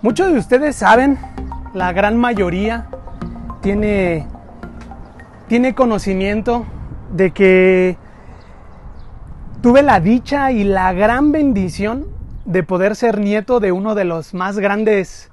[0.00, 1.18] Muchos de ustedes saben,
[1.74, 2.86] la gran mayoría
[3.62, 4.28] tiene,
[5.48, 6.64] tiene conocimiento
[7.12, 7.98] de que
[9.60, 12.06] tuve la dicha y la gran bendición
[12.44, 15.32] de poder ser nieto de uno de los más grandes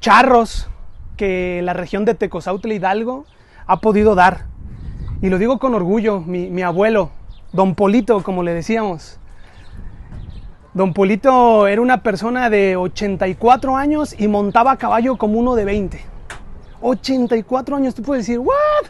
[0.00, 0.70] charros
[1.18, 3.26] que la región de Tecozautla Hidalgo
[3.66, 4.46] ha podido dar.
[5.20, 7.10] Y lo digo con orgullo, mi, mi abuelo,
[7.52, 9.19] don Polito, como le decíamos.
[10.72, 15.64] Don Polito era una persona de 84 años y montaba a caballo como uno de
[15.64, 16.00] 20.
[16.80, 18.86] 84 años, tú puedes decir, ¿what?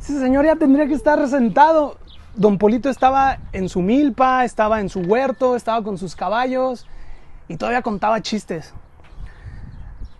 [0.00, 1.98] Ese señor ya tendría que estar sentado.
[2.36, 6.86] Don Polito estaba en su milpa, estaba en su huerto, estaba con sus caballos
[7.48, 8.72] y todavía contaba chistes.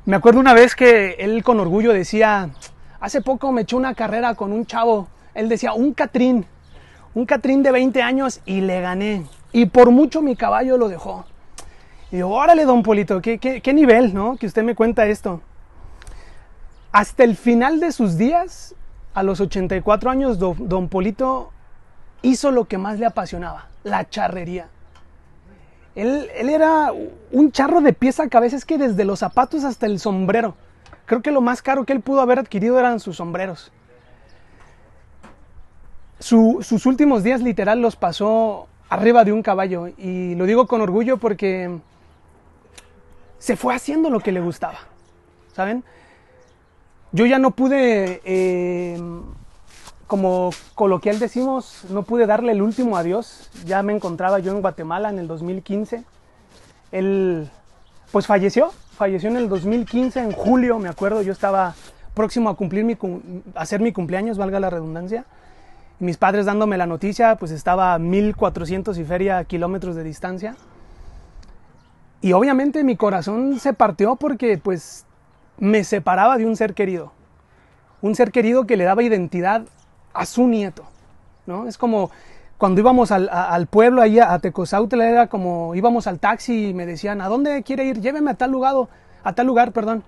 [0.06, 2.50] Me acuerdo una vez que él con orgullo decía,
[2.98, 6.46] hace poco me echó una carrera con un chavo, él decía, un Catrín,
[7.14, 9.24] un Catrín de 20 años y le gané.
[9.56, 11.24] Y por mucho mi caballo lo dejó.
[12.12, 14.36] Y yo, órale, don Polito, ¿qué, qué, qué nivel, ¿no?
[14.36, 15.40] Que usted me cuenta esto.
[16.92, 18.74] Hasta el final de sus días,
[19.14, 21.52] a los 84 años, don, don Polito
[22.20, 24.68] hizo lo que más le apasionaba, la charrería.
[25.94, 26.92] Él, él, era
[27.32, 30.54] un charro de pieza a cabeza, es que desde los zapatos hasta el sombrero.
[31.06, 33.72] Creo que lo más caro que él pudo haber adquirido eran sus sombreros.
[36.18, 39.88] Su, sus últimos días literal los pasó arriba de un caballo.
[39.98, 41.78] Y lo digo con orgullo porque
[43.38, 44.78] se fue haciendo lo que le gustaba,
[45.52, 45.84] ¿saben?
[47.12, 49.00] Yo ya no pude, eh,
[50.06, 55.10] como coloquial decimos, no pude darle el último adiós, ya me encontraba yo en Guatemala
[55.10, 56.04] en el 2015,
[56.92, 57.48] él
[58.10, 61.74] pues falleció, falleció en el 2015, en julio, me acuerdo, yo estaba
[62.14, 62.96] próximo a cumplir mi,
[63.54, 65.24] hacer mi cumpleaños, valga la redundancia,
[65.98, 70.56] mis padres dándome la noticia, pues estaba a 1400 y feria kilómetros de distancia.
[72.20, 75.06] Y obviamente mi corazón se partió porque pues
[75.58, 77.12] me separaba de un ser querido.
[78.02, 79.62] Un ser querido que le daba identidad
[80.12, 80.84] a su nieto.
[81.46, 81.66] ¿no?
[81.66, 82.10] Es como
[82.58, 87.20] cuando íbamos al, pueblo ahí a Tecozautla, era como íbamos al taxi y me decían,
[87.20, 88.00] ¿a dónde quiere ir?
[88.00, 88.74] Lléveme a tal lugar,
[89.22, 90.02] a tal lugar, perdón.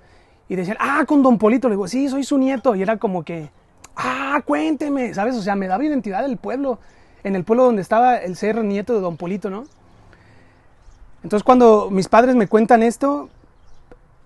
[0.48, 1.69] Y decían, ah, con Don Polito.
[1.69, 2.75] Le digo, sí, soy su nieto.
[2.75, 3.50] Y era como que,
[3.98, 5.36] ah, cuénteme, ¿sabes?
[5.36, 6.78] O sea, me daba identidad del pueblo,
[7.25, 9.64] en el pueblo donde estaba el ser nieto de Don Polito, ¿no?
[11.22, 13.28] Entonces cuando mis padres me cuentan esto,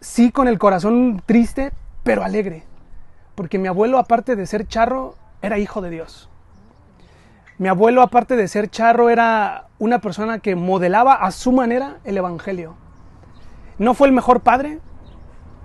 [0.00, 1.72] sí con el corazón triste,
[2.04, 2.64] pero alegre,
[3.34, 6.28] porque mi abuelo, aparte de ser charro, era hijo de Dios.
[7.58, 12.16] Mi abuelo, aparte de ser charro, era una persona que modelaba a su manera el
[12.16, 12.74] Evangelio.
[13.78, 14.80] No fue el mejor padre,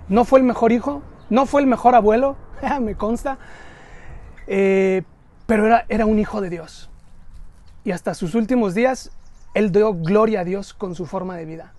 [0.08, 2.36] no fue el mejor hijo, no fue el mejor abuelo,
[2.80, 3.38] me consta,
[4.48, 5.02] eh,
[5.46, 6.88] pero era, era un hijo de Dios.
[7.84, 9.10] Y hasta sus últimos días,
[9.54, 11.72] él dio gloria a Dios con su forma de vida.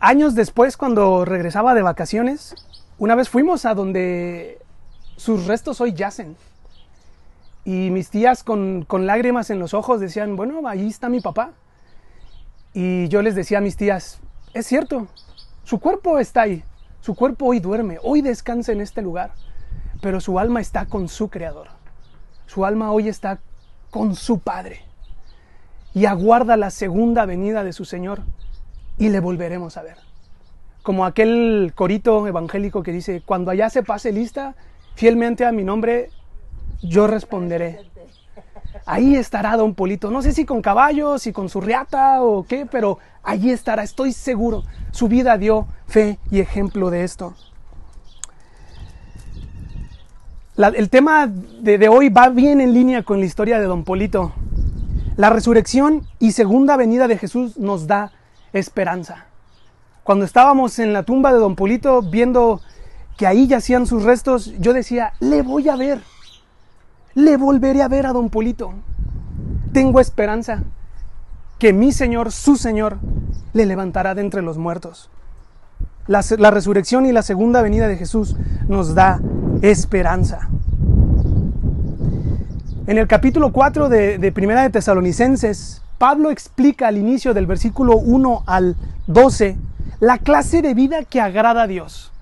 [0.00, 2.54] Años después, cuando regresaba de vacaciones,
[2.98, 4.58] una vez fuimos a donde
[5.16, 6.36] sus restos hoy yacen.
[7.64, 11.52] Y mis tías con, con, lágrimas en los ojos decían, bueno, ahí está mi papá.
[12.72, 14.20] Y yo les decía a mis tías,
[14.54, 15.08] es cierto,
[15.64, 16.62] su cuerpo está ahí,
[17.00, 19.32] su cuerpo hoy duerme, hoy descansa en este lugar
[20.00, 21.68] pero su alma está con su Creador.
[22.46, 23.40] Su alma hoy está
[23.90, 24.82] con su Padre
[25.94, 28.20] y aguarda la segunda venida de su Señor
[28.98, 29.96] y le volveremos a ver.
[30.82, 34.54] Como aquel corito evangélico que dice, cuando allá se pase lista,
[34.94, 36.10] fielmente a mi nombre,
[36.82, 37.80] yo responderé.
[38.84, 42.66] Ahí estará don Polito, no sé si con caballos, si con su riata o qué,
[42.66, 44.64] pero allí estará, estoy seguro.
[44.92, 47.34] Su vida dio fe y ejemplo de esto.
[50.56, 54.32] El tema de, de, hoy va bien en línea con la historia de Don Polito.
[55.16, 58.12] La resurrección y segunda venida de Jesús nos da
[58.54, 59.26] esperanza.
[60.02, 62.62] Cuando estábamos en la tumba de Don Polito viendo
[63.18, 66.00] que ahí yacían sus restos, yo decía, le voy a ver,
[67.12, 68.72] le volveré a ver a Don Polito.
[69.74, 70.62] Tengo esperanza
[71.58, 72.96] que mi Señor, su Señor,
[73.52, 75.10] le levantará de entre los muertos.
[76.08, 78.36] La, resurrección y la segunda venida de Jesús
[78.68, 79.20] nos da
[79.60, 80.48] esperanza.
[82.86, 87.96] En el capítulo 4 de, de Primera de Tesalonicenses, Pablo explica al inicio del versículo
[87.96, 88.76] 1 al
[89.08, 89.56] 12
[89.98, 92.12] la clase de vida que agrada a Dios.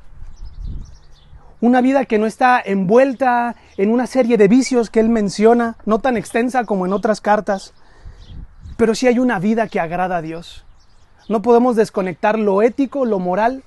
[1.61, 5.99] Una vida que no está envuelta en una serie de vicios que él menciona, no
[5.99, 7.75] tan extensa como en otras cartas,
[8.79, 10.65] pero sí hay una vida que agrada a Dios.
[11.29, 13.63] No podemos desconectar lo ético, lo moral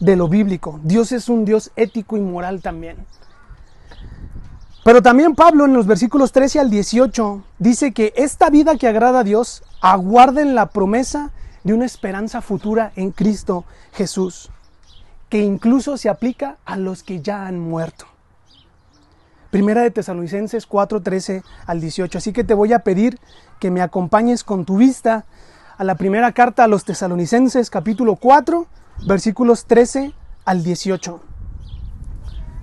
[0.00, 0.80] de lo bíblico.
[0.82, 2.96] Dios es un Dios ético y moral también.
[4.84, 9.20] Pero también Pablo en los versículos 13 al 18 dice que esta vida que agrada
[9.20, 11.30] a Dios aguarda en la promesa
[11.62, 14.50] de una esperanza futura en Cristo Jesús,
[15.30, 18.04] que incluso se aplica a los que ya han muerto.
[19.50, 22.18] Primera de Tesalonicenses 4, 13 al 18.
[22.18, 23.18] Así que te voy a pedir
[23.60, 25.24] que me acompañes con tu vista
[25.78, 28.66] a la primera carta a los Tesalonicenses, capítulo 4,
[29.06, 30.12] versículos 13
[30.44, 31.20] al 18.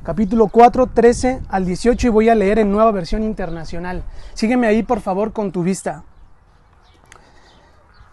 [0.03, 4.03] Capítulo 4, 13 al 18 y voy a leer en nueva versión internacional.
[4.33, 6.03] Sígueme ahí por favor con tu vista.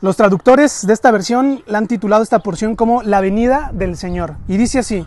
[0.00, 4.36] Los traductores de esta versión la han titulado esta porción como La venida del Señor.
[4.46, 5.06] Y dice así,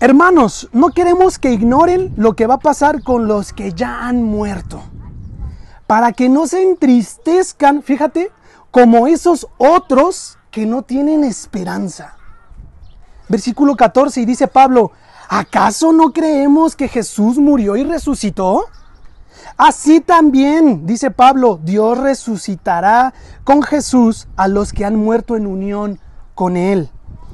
[0.00, 4.22] Hermanos, no queremos que ignoren lo que va a pasar con los que ya han
[4.22, 4.82] muerto,
[5.86, 8.30] para que no se entristezcan, fíjate,
[8.70, 12.16] como esos otros que no tienen esperanza.
[13.28, 14.90] Versículo 14 y dice Pablo,
[15.28, 18.64] ¿acaso no creemos que Jesús murió y resucitó?
[19.58, 23.12] Así también, dice Pablo, Dios resucitará
[23.44, 26.00] con Jesús a los que han muerto en unión
[26.34, 26.88] con Él.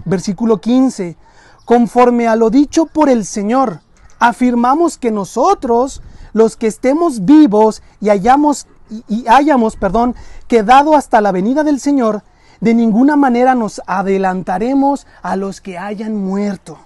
[0.04, 1.16] Versículo 15.
[1.64, 3.82] Conforme a lo dicho por el Señor,
[4.18, 6.02] afirmamos que nosotros,
[6.32, 8.66] los que estemos vivos y hayamos,
[9.08, 10.16] y hayamos perdón,
[10.48, 12.24] quedado hasta la venida del Señor,
[12.62, 16.78] de ninguna manera nos adelantaremos a los que hayan muerto.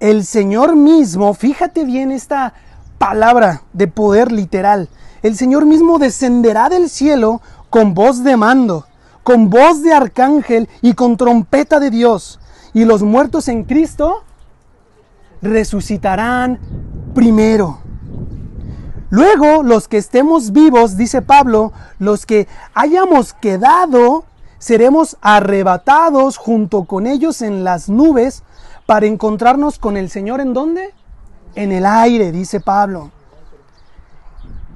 [0.00, 2.54] El Señor mismo, fíjate bien esta
[2.96, 4.88] palabra de poder literal.
[5.22, 8.86] El Señor mismo descenderá del cielo con voz de mando,
[9.22, 12.40] con voz de arcángel y con trompeta de Dios.
[12.72, 14.24] Y los muertos en Cristo
[15.42, 16.58] resucitarán
[17.14, 17.81] primero.
[19.12, 24.24] Luego, los que estemos vivos, dice Pablo, los que hayamos quedado,
[24.58, 28.42] seremos arrebatados junto con ellos en las nubes
[28.86, 30.94] para encontrarnos con el Señor en dónde?
[31.54, 33.10] en el aire, dice Pablo.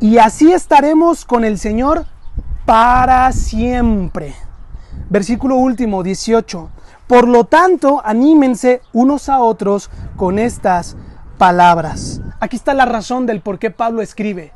[0.00, 2.06] Y así estaremos con el Señor
[2.64, 4.34] para siempre.
[5.08, 6.68] Versículo último, 18.
[7.06, 10.96] Por lo tanto, anímense unos a otros con estas
[11.38, 12.20] palabras.
[12.40, 14.52] Aquí está la razón del por qué Pablo escribe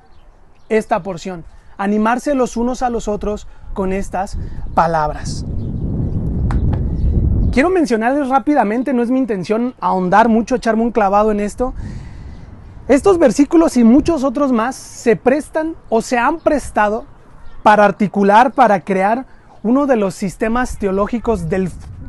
[0.68, 1.44] esta porción.
[1.78, 4.38] Animarse los unos a los otros con estas
[4.74, 5.44] palabras.
[7.52, 11.74] Quiero mencionarles rápidamente, no es mi intención ahondar mucho, echarme un clavado en esto,
[12.86, 17.06] estos versículos y muchos otros más se prestan o se han prestado
[17.62, 19.26] para articular, para crear
[19.62, 21.48] uno de los sistemas teológicos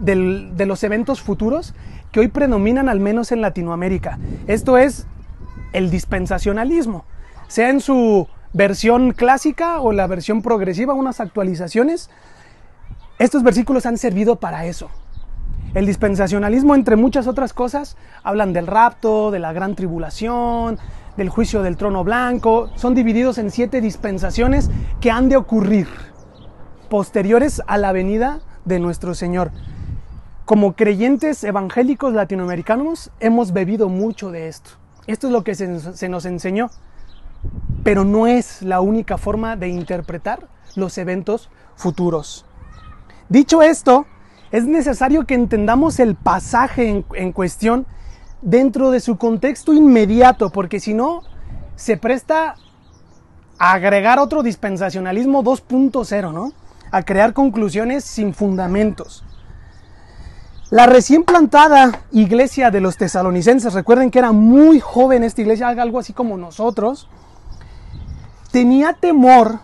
[0.01, 1.73] de los eventos futuros
[2.11, 4.19] que hoy predominan al menos en Latinoamérica.
[4.47, 5.07] Esto es
[5.73, 7.05] el dispensacionalismo,
[7.47, 12.09] sea en su versión clásica o la versión progresiva, unas actualizaciones.
[13.19, 14.89] Estos versículos han servido para eso,
[15.73, 20.77] el dispensacionalismo, entre muchas otras cosas, hablan del rapto, de la gran tribulación,
[21.15, 22.69] del juicio del trono blanco.
[22.75, 24.69] Son divididos en siete dispensaciones
[24.99, 25.87] que han de ocurrir
[26.89, 29.51] posteriores a la venida de nuestro Señor.
[30.51, 34.71] Como creyentes evangélicos latinoamericanos hemos bebido mucho de esto.
[35.07, 36.69] Esto es lo que se, nos enseñó.
[37.85, 42.45] Pero no es la única forma de interpretar los eventos futuros.
[43.29, 44.07] Dicho esto,
[44.51, 47.85] es necesario que entendamos el pasaje en, cuestión
[48.41, 51.23] dentro de su contexto inmediato, porque si no,
[51.77, 52.55] se presta
[53.57, 56.51] a agregar otro dispensacionalismo 2.0, ¿no?
[56.91, 59.23] A crear conclusiones sin fundamentos.
[60.71, 65.99] La recién plantada iglesia de los tesalonicenses, recuerden que era muy joven esta iglesia, algo
[65.99, 67.09] así como nosotros,
[68.53, 69.59] tenía temor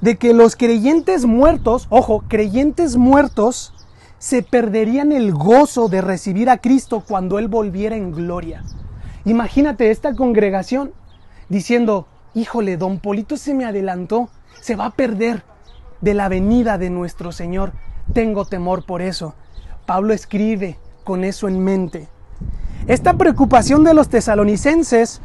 [0.00, 3.74] de que los creyentes muertos, ojo, creyentes muertos,
[4.18, 8.64] se perderían el gozo de recibir a Cristo cuando Él volviera en gloria.
[9.24, 10.94] Imagínate esta congregación
[11.48, 15.44] diciendo, híjole, don Polito se me adelantó, se va a perder
[16.00, 17.72] de la venida de nuestro Señor.
[18.12, 19.36] Tengo temor por eso.
[19.86, 22.08] Pablo escribe con eso en mente.
[22.86, 25.20] Esta preocupación de los tesalonicenses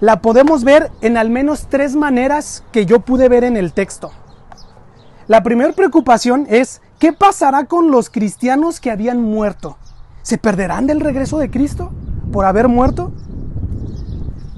[0.00, 4.12] la podemos ver en al menos tres maneras que yo pude ver en el texto.
[5.28, 9.78] La primera preocupación es ¿Qué pasará con los cristianos que habían muerto?
[10.20, 11.92] ¿Se perderán del regreso de Cristo
[12.30, 13.10] por haber muerto?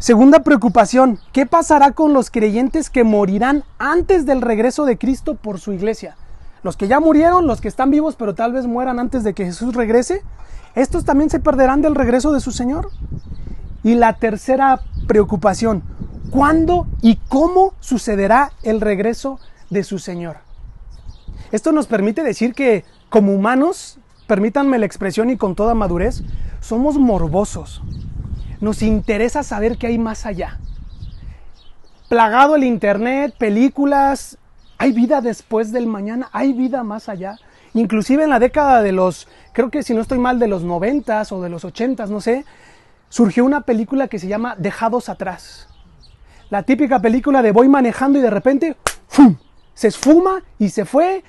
[0.01, 5.61] Segunda preocupación, ¿qué pasará con los creyentes que morirán antes del regreso de Cristo por
[5.61, 6.17] su iglesia?
[6.63, 9.45] Los que ya murieron, los que están vivos pero tal vez mueran antes de que
[9.45, 10.23] Jesús regrese,
[10.75, 12.91] ¿estos también se perderán del regreso de su Señor?
[13.83, 15.83] Y la tercera preocupación,
[16.31, 19.41] ¿cuándo y cómo sucederá el regreso
[19.71, 20.37] de su Señor?
[21.51, 26.23] Esto nos permite decir que como humanos, permítanme la expresión y con toda madurez,
[26.61, 27.83] somos morbosos.
[28.61, 30.59] Nos interesa saber qué hay más allá.
[32.09, 34.39] Plagado el internet, películas,
[34.83, 37.39] Hay vida después del mañana, hay vida más allá.
[37.73, 41.31] Inclusive en la década de los, creo que si no estoy mal, de los noventas
[41.31, 42.45] o de los ochentas, no sé,
[43.09, 45.69] surgió una película que se llama Dejados atrás.
[46.51, 49.37] La típica película de voy manejando y de repente ¡fum!
[49.73, 51.23] se esfuma y se fue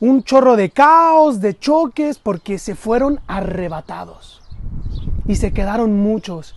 [0.00, 4.42] un chorro de caos, de choques, porque se fueron arrebatados.
[5.28, 6.56] Y se quedaron muchos.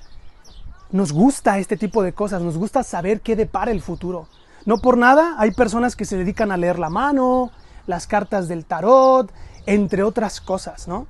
[0.89, 4.27] Nos gusta este tipo de cosas, nos gusta saber qué depara el futuro.
[4.69, 7.49] No por nada hay personas que se dedican a leer la mano,
[7.87, 9.33] las cartas del tarot,
[9.65, 11.07] entre otras cosas, ¿no?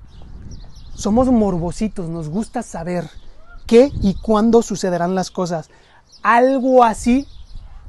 [0.94, 3.10] Somos morbositos, nos gusta saber
[3.68, 5.70] qué y cuándo sucederán las cosas.
[6.24, 7.28] Algo así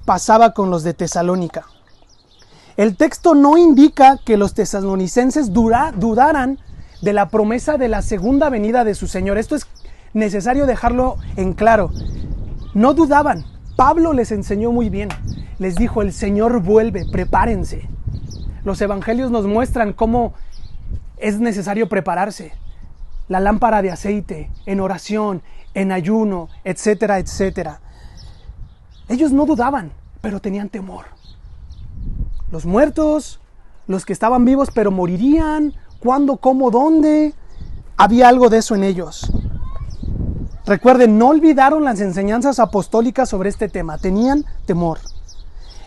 [0.07, 1.67] pasaba con los de Tesalónica.
[2.77, 6.59] El texto no indica que los tesalonicenses dudaran
[7.00, 9.39] de la promesa de la segunda venida de su Señor.
[9.39, 9.69] Esto es
[10.15, 11.93] necesario dejarlo en claro.
[12.75, 13.60] No dudaban.
[13.81, 15.09] Pablo les enseñó muy bien.
[15.59, 17.89] Les dijo, el Señor vuelve, prepárense.
[18.63, 20.35] Los evangelios nos muestran cómo
[21.17, 22.53] es necesario prepararse.
[23.27, 25.41] La lámpara de aceite, en oración,
[25.73, 27.81] en ayuno, etcétera, etcétera.
[29.09, 31.07] Ellos no dudaban, pero tenían temor.
[32.53, 33.41] Los muertos,
[33.87, 37.33] los que estaban vivos pero morirían, cuándo, cómo, dónde.
[37.97, 39.33] Había algo de eso en ellos.
[40.67, 44.99] Recuerden, no olvidaron las enseñanzas apostólicas sobre este tema, tenían temor.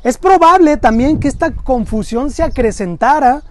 [0.03, 3.43] Es probable también que esta confusión se acrecentara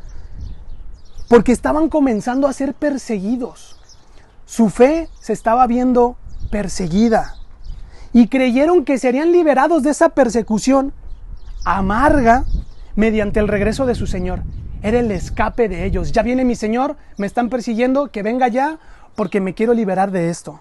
[1.28, 3.80] porque estaban comenzando a ser perseguidos.
[4.44, 6.16] Su fe se estaba viendo
[6.50, 7.36] perseguida
[8.12, 10.92] y creyeron que serían liberados de esa persecución
[11.64, 12.44] amarga
[12.96, 14.42] mediante el regreso de su Señor.
[14.82, 16.12] Era el escape de ellos.
[16.12, 18.78] Ya viene mi Señor, me están persiguiendo, que venga ya
[19.14, 20.60] porque me quiero liberar de esto.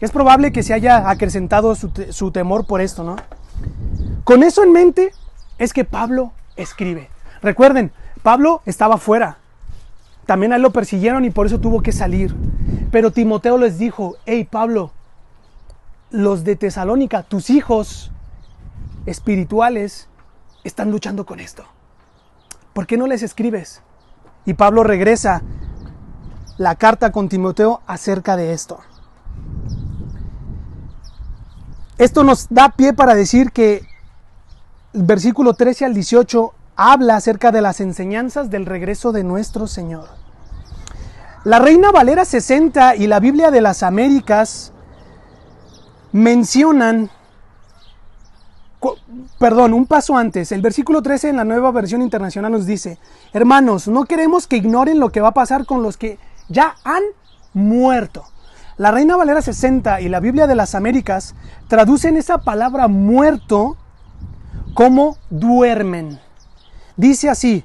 [0.00, 3.16] Es probable que se haya acrecentado su, temor por esto, ¿no?
[4.24, 5.12] Con eso en mente,
[5.58, 7.08] es que Pablo escribe.
[7.40, 9.38] Recuerden, Pablo estaba fuera.
[10.26, 12.34] También a él lo persiguieron y por eso tuvo que salir.
[12.90, 14.90] Pero Timoteo les dijo, hey Pablo,
[16.10, 18.10] los de Tesalónica, tus hijos
[19.06, 20.08] espirituales,
[20.64, 21.64] están luchando con esto.
[22.72, 23.82] ¿Por qué no les escribes?
[24.44, 25.42] Y Pablo regresa
[26.58, 28.80] la carta con Timoteo acerca de esto.
[31.98, 33.82] Esto nos da pie para decir que
[34.92, 40.08] versículo 13 al 18 habla acerca de las enseñanzas del regreso de nuestro Señor.
[41.44, 44.72] La Reina Valera 60 y la Biblia de las Américas
[46.12, 47.10] mencionan,
[49.38, 52.98] perdón, un paso antes, el versículo 13 en la nueva versión internacional nos dice,
[53.32, 57.02] hermanos, no queremos que ignoren lo que va a pasar con los que ya han
[57.54, 58.24] muerto.
[58.78, 61.34] La Reina Valera 60 y la Biblia de las Américas
[61.66, 63.78] traducen esa palabra muerto
[64.74, 66.20] cómo duermen.
[66.98, 67.64] Dice así,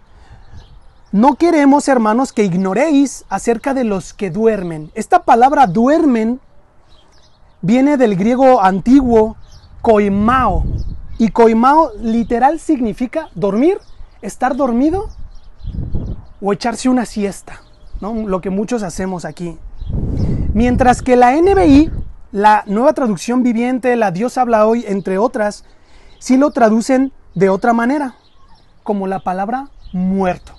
[1.12, 4.89] no queremos, hermanos, que ignoréis acerca de los que duermen.
[4.94, 6.39] Esta palabra duermen
[7.62, 9.36] viene del griego antiguo
[9.82, 10.63] koimao.
[11.18, 13.80] Y koimao literal significa dormir,
[14.22, 15.10] estar dormido
[16.41, 17.62] o echarse una siesta,
[18.00, 18.13] ¿no?
[18.13, 19.60] lo que muchos hacemos aquí.
[20.53, 21.89] Mientras que la NBI,
[22.34, 25.63] la nueva traducción viviente, la Dios habla hoy, entre otras,
[26.20, 28.15] si lo traducen de otra manera,
[28.84, 30.53] como la palabra muerto.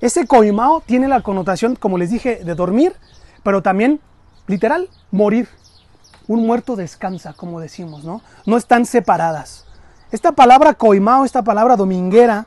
[0.00, 2.94] Ese coimao tiene la connotación, como les dije, de dormir,
[3.42, 4.00] pero también
[4.46, 5.48] literal, morir.
[6.28, 8.22] Un muerto descansa, como decimos, ¿no?
[8.46, 9.66] No están separadas.
[10.12, 12.46] Esta palabra coimao, esta palabra dominguera,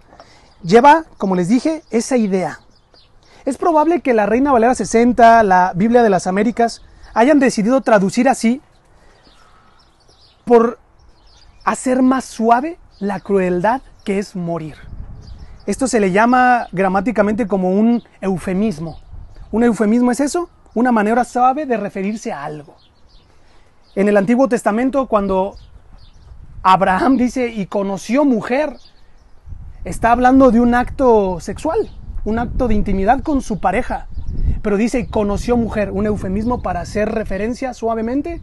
[0.64, 2.62] lleva, como les dije, esa idea.
[3.46, 6.82] Es probable que la Reina Valera 60, la Biblia de las Américas,
[7.14, 8.60] hayan decidido traducir así
[10.46, 10.80] por
[11.64, 14.76] hacer más suave la crueldad que es morir.
[15.68, 19.00] Esto se le llama gramáticamente como un eufemismo.
[19.52, 20.50] ¿Un eufemismo es eso?
[20.74, 22.76] Una manera suave de referirse a algo.
[23.94, 25.56] En el Antiguo Testamento, cuando
[26.64, 28.76] Abraham dice y conoció mujer,
[29.84, 31.92] está hablando de un acto sexual,
[32.26, 34.08] un acto de intimidad con su pareja.
[34.62, 38.42] Pero dice conoció mujer, un eufemismo para hacer referencia suavemente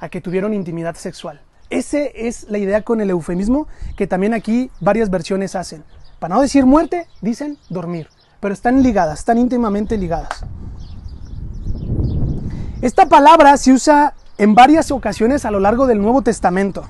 [0.00, 1.40] a que tuvieron intimidad sexual.
[1.68, 3.66] Esa es la idea con el eufemismo
[3.96, 5.84] que también aquí varias versiones hacen.
[6.18, 8.08] Para no decir muerte, dicen dormir,
[8.40, 10.44] pero están ligadas, están íntimamente ligadas.
[12.80, 16.84] Esta palabra se usa en varias ocasiones a lo largo del Nuevo Testamento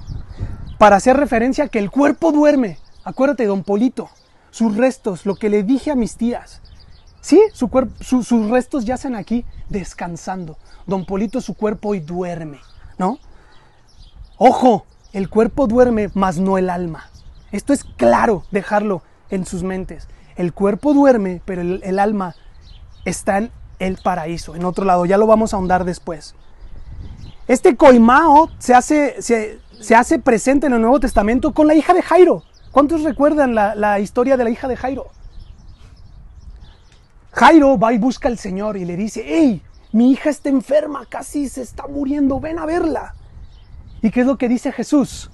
[0.79, 2.79] para hacer referencia a que el cuerpo duerme.
[3.05, 4.11] Acuérdate, don Polito,
[4.53, 6.61] sus restos, lo que le dije a mis tías.
[7.21, 7.69] Sí, su
[8.01, 10.57] sus restos yacen aquí descansando.
[10.87, 12.61] Don Polito, su cuerpo hoy duerme,
[12.99, 13.19] ¿no?
[14.37, 17.11] Ojo, el cuerpo duerme, mas no el alma.
[17.51, 20.09] Esto es claro, dejarlo en sus mentes.
[20.37, 22.35] El cuerpo duerme, pero el, alma
[23.05, 25.07] está en el paraíso, en otro lado.
[25.07, 26.35] Ya lo vamos a ahondar después.
[27.47, 32.03] Este coimao se hace, se, hace presente en el Nuevo Testamento con la hija de
[32.03, 32.43] Jairo.
[32.73, 35.07] ¿Cuántos recuerdan la, la historia de la hija de Jairo?
[37.33, 39.63] Jairo va y busca al Señor y le dice, hey,
[39.93, 43.15] mi hija está enferma, casi se está muriendo, ven a verla.
[44.03, 45.31] ¿Y qué es lo que dice Jesús?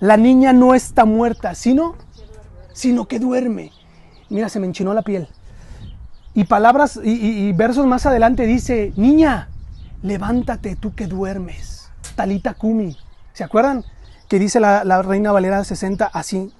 [0.00, 1.94] La niña no está muerta, sino,
[2.72, 3.70] sino que duerme.
[4.30, 5.28] Mira, se me enchinó la piel.
[6.34, 9.48] Y palabras y, versos más adelante dice, niña,
[10.02, 11.90] levántate tú que duermes.
[12.16, 12.96] Talita Kumi.
[13.34, 13.84] ¿Se acuerdan?
[14.28, 16.52] Que dice la, Reina Valera 60 así.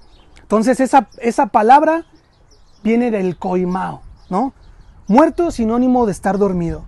[0.52, 2.04] Entonces esa, esa palabra
[2.84, 4.52] viene del coimao, ¿no?
[5.06, 6.84] Muerto sinónimo de estar dormido.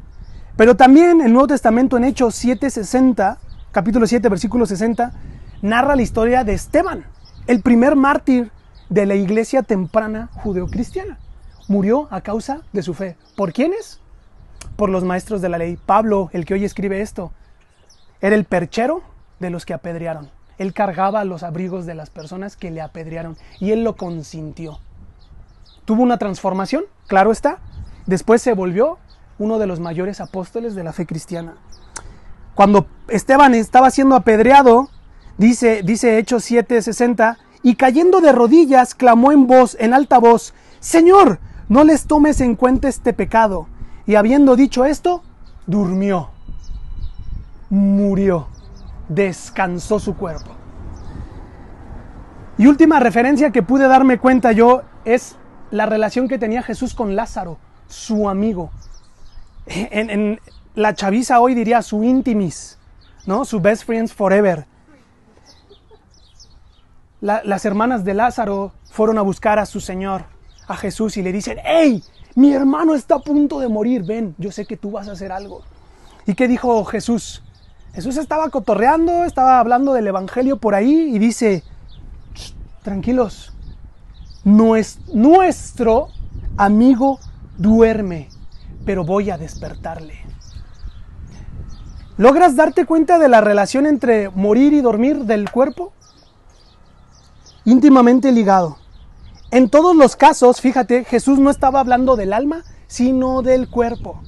[0.59, 3.39] Pero también el Nuevo Testamento en Hechos 7:60,
[3.73, 5.15] capítulo 7, versículo 60,
[5.63, 7.07] narra la historia de Esteban,
[7.47, 8.51] el primer mártir
[8.91, 11.19] de la iglesia temprana judeocristiana.
[11.67, 13.17] Murió a causa de su fe.
[13.35, 13.99] ¿Por quiénes?
[14.77, 15.79] Por los maestros de la ley.
[15.87, 17.33] Pablo, el que hoy escribe esto,
[18.21, 19.01] era el perchero
[19.41, 20.34] de los que apedrearon.
[20.59, 24.79] Él cargaba los abrigos de las personas que le apedrearon y él lo consintió.
[25.85, 26.85] ¿Tuvo una transformación?
[27.07, 27.59] Claro está.
[28.07, 28.99] Después se volvió
[29.39, 31.55] uno de los mayores apóstoles de la fe cristiana.
[32.55, 34.89] Cuando Esteban estaba siendo apedreado,
[35.39, 41.41] dice, dice Hechos 7:60, y cayendo de rodillas, clamó en voz, en alta voz, Señor,
[41.69, 43.67] no les tomes en cuenta este pecado.
[44.07, 45.23] Y habiendo dicho esto,
[45.67, 46.29] durmió,
[47.71, 48.49] murió,
[49.09, 50.53] descansó su cuerpo.
[52.57, 55.37] Y última referencia que pude darme cuenta yo es
[55.71, 57.59] la relación que tenía Jesús con Lázaro,
[57.89, 58.71] su amigo
[59.67, 60.41] en,
[60.75, 62.79] la chaviza hoy diría su intimis,
[63.27, 63.45] ¿no?
[63.45, 64.67] Su best friends forever.
[67.21, 70.25] las hermanas de Lázaro fueron a buscar a su Señor,
[70.69, 72.03] a Jesús, y le dicen, hey,
[72.35, 75.33] mi hermano está a punto de morir, ven, yo sé que tú vas a hacer
[75.33, 75.63] algo.
[76.27, 77.43] ¿Y qué dijo Jesús?
[77.95, 81.63] Jesús estaba cotorreando, estaba hablando del Evangelio por ahí y dice,
[82.83, 83.53] tranquilos,
[84.45, 86.09] nuestro
[86.57, 87.19] amigo
[87.57, 88.29] duerme
[88.85, 90.19] pero voy a despertarle.
[92.17, 95.93] ¿Logras darte cuenta de la relación entre morir y dormir del cuerpo?
[97.65, 98.79] Íntimamente ligado.
[99.51, 104.23] En todos los casos, fíjate, Jesús no estaba hablando del alma, sino del cuerpo.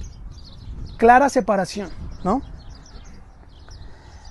[0.97, 1.89] Clara separación,
[2.23, 2.41] ¿no?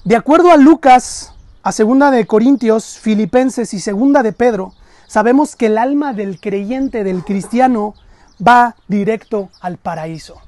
[0.07, 4.73] De acuerdo a Lucas, a segunda de Corintios, Filipenses y segunda de Pedro,
[5.09, 7.97] sabemos que el alma del creyente, del cristiano,
[8.41, 10.41] va directo al paraíso.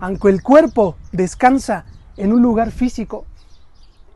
[0.00, 1.84] Aunque el cuerpo descansa
[2.16, 3.26] en un lugar físico,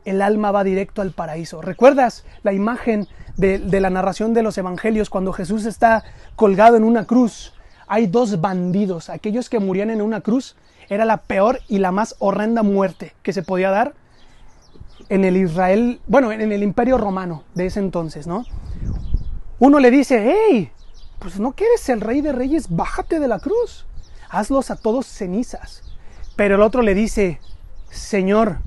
[0.03, 1.61] el alma va directo al paraíso.
[1.61, 6.03] ¿Recuerdas la imagen de, la narración de los evangelios cuando Jesús está
[6.35, 7.53] colgado en una cruz?
[7.87, 10.57] Hay dos bandidos, aquellos que murían en una cruz.
[10.89, 13.93] Era la peor y la más horrenda muerte que se podía dar
[15.11, 18.45] en el Israel, bueno, en el imperio romano de ese entonces, ¿no?
[19.59, 20.71] Uno le dice, hey,
[21.19, 23.85] pues no quieres el rey de reyes, bájate de la cruz,
[24.29, 25.83] hazlos a todos cenizas.
[26.37, 27.41] Pero el otro le dice,
[27.89, 28.59] Señor,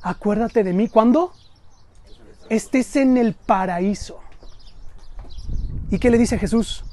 [0.00, 1.32] acuérdate de mí cuando
[2.48, 4.20] estés en el paraíso.
[5.90, 6.84] ¿Y qué le dice Jesús?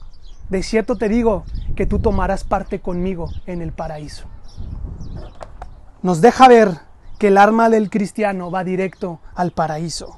[0.49, 4.25] De cierto te digo que tú tomarás parte conmigo en el paraíso.
[6.01, 6.86] Nos deja ver
[7.17, 10.17] que el arma del cristiano va directo al paraíso.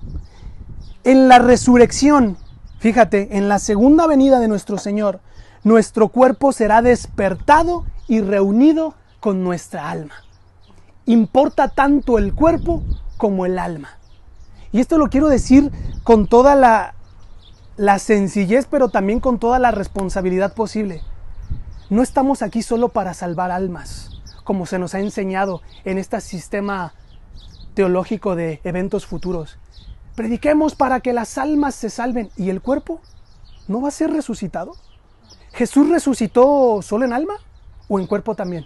[1.03, 2.37] En la resurrección
[2.79, 5.19] Fíjate, en la segunda venida de nuestro Señor,
[5.63, 10.15] nuestro cuerpo será despertado y reunido con nuestra alma.
[11.05, 12.81] Importa tanto el cuerpo
[13.17, 13.89] como el alma.
[14.71, 15.71] Y esto lo quiero decir
[16.03, 21.01] con toda la, sencillez, pero también con toda la responsabilidad posible.
[21.89, 24.18] No estamos aquí solo para salvar almas,
[24.49, 26.95] como se nos ha enseñado en este sistema
[27.75, 29.59] teológico de eventos futuros.
[30.15, 32.31] Prediquemos para que las almas se salven.
[32.35, 32.99] ¿Y el cuerpo
[33.67, 34.71] no va a ser resucitado?
[35.53, 37.35] ¿Jesús resucitó solo en alma
[37.87, 38.65] o en cuerpo también?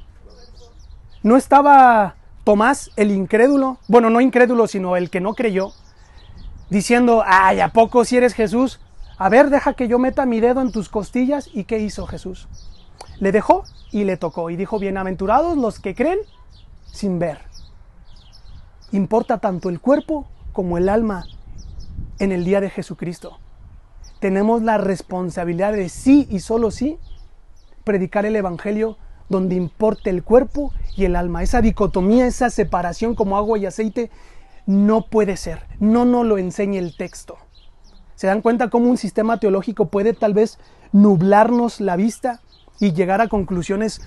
[1.21, 2.15] ¿No estaba
[2.45, 5.73] Tomás, el incrédulo, bueno, no incrédulo, sino el que no creyó,
[6.69, 8.79] diciendo, ay, ¿a poco si eres Jesús?
[9.17, 11.49] A ver, deja que yo meta mi dedo en tus costillas.
[11.51, 12.47] ¿Y qué hizo Jesús?
[13.19, 16.19] Le dejó y le tocó y dijo, bienaventurados los que creen
[16.85, 17.39] sin ver.
[18.91, 21.25] Importa tanto el cuerpo como el alma
[22.19, 23.39] en el día de Jesucristo.
[24.19, 26.97] Tenemos la responsabilidad de sí y solo sí
[27.83, 28.97] predicar el Evangelio
[29.29, 31.43] donde importe el cuerpo y el alma.
[31.43, 34.11] Esa dicotomía, esa separación como agua y aceite,
[34.65, 35.65] no puede ser.
[35.79, 37.37] No nos lo enseña el texto.
[38.15, 40.59] ¿Se dan cuenta cómo un sistema teológico puede tal vez
[40.91, 42.41] nublarnos la vista
[42.79, 44.01] y llegar a conclusiones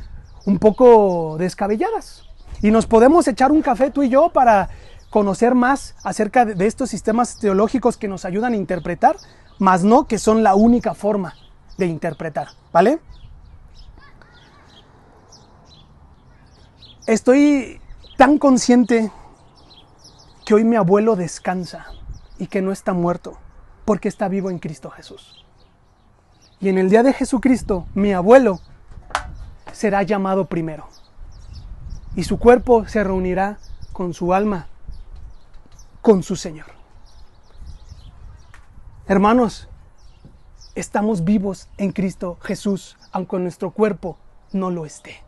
[0.44, 2.24] un poco descabelladas?
[2.62, 4.70] Y nos podemos echar un café tú y yo para
[5.10, 9.16] conocer más acerca de estos sistemas teológicos que nos ayudan a interpretar,
[9.58, 11.34] más no que son la única forma
[11.78, 12.98] de interpretar, ¿vale?
[17.06, 17.80] Estoy
[18.16, 19.12] tan consciente
[20.44, 21.86] que hoy mi abuelo descansa
[22.38, 23.38] y que no está muerto,
[23.84, 25.45] porque está vivo en Cristo Jesús.
[26.66, 28.58] Y en el día de Jesucristo, mi abuelo
[29.70, 30.88] será llamado primero.
[32.16, 33.58] Y su cuerpo se reunirá
[33.92, 34.66] con su alma,
[36.02, 36.66] con su Señor.
[39.06, 39.68] Hermanos,
[40.74, 44.18] estamos vivos en Cristo Jesús, aunque nuestro cuerpo
[44.50, 45.22] no lo esté.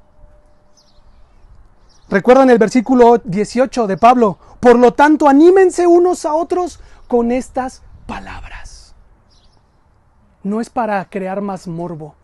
[2.11, 7.83] Recuerdan el versículo 18 de Pablo, por lo tanto anímense unos a otros con estas
[8.09, 8.67] palabras.
[10.44, 12.14] No es para crear más morbo,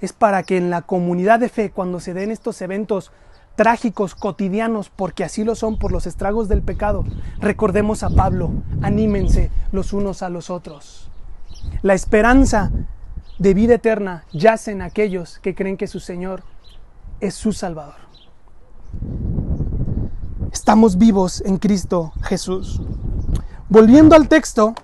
[0.00, 3.10] es para que en la comunidad de fe, cuando se den estos eventos
[3.56, 7.04] trágicos, cotidianos, porque así lo son por los estragos del pecado,
[7.38, 8.50] recordemos a Pablo,
[8.82, 11.10] anímense los unos a los otros.
[11.82, 12.70] La esperanza
[13.38, 16.42] de vida eterna yace en aquellos que creen que su Señor
[17.20, 17.94] es su Salvador.
[20.52, 22.80] Estamos vivos en Cristo Jesús.
[23.68, 24.74] Volviendo al texto,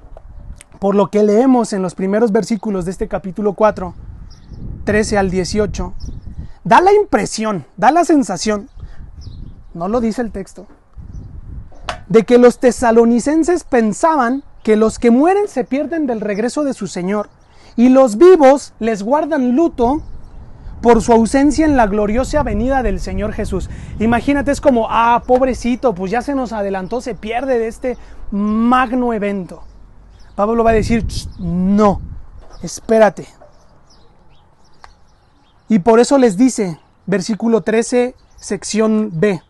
[0.80, 3.94] por lo que leemos en los primeros versículos de este capítulo 4,
[4.84, 5.92] 13 al 18,
[6.64, 8.70] da la impresión, da la sensación,
[9.74, 10.66] no lo dice el texto,
[12.08, 16.86] de que los tesalonicenses pensaban que los que mueren se pierden del regreso de su
[16.86, 17.28] Señor
[17.76, 20.02] y los vivos les guardan luto
[20.80, 23.68] por su ausencia en la gloriosa venida del Señor Jesús.
[23.98, 27.98] Imagínate, es como, ah, pobrecito, pues ya se nos adelantó, se pierde de este
[28.30, 29.62] magno evento.
[30.34, 31.06] Pablo va a decir,
[31.38, 32.00] no,
[32.62, 33.26] espérate.
[35.68, 39.42] Y por eso les dice, versículo 13, sección B.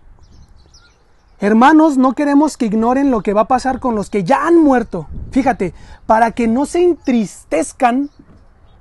[1.39, 4.63] Hermanos, no queremos que ignoren lo que va a pasar con los que ya han
[4.63, 5.09] muerto.
[5.31, 5.73] Fíjate,
[6.07, 8.11] para que no se entristezcan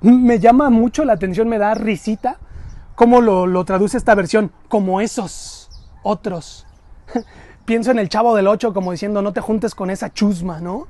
[0.00, 2.38] me llama mucho la atención, me da risita
[2.94, 5.70] cómo lo, traduce esta versión, como esos
[6.02, 6.66] otros.
[7.64, 10.86] Pienso en el chavo del 8 como diciendo, no te juntes con esa chusma, ¿no?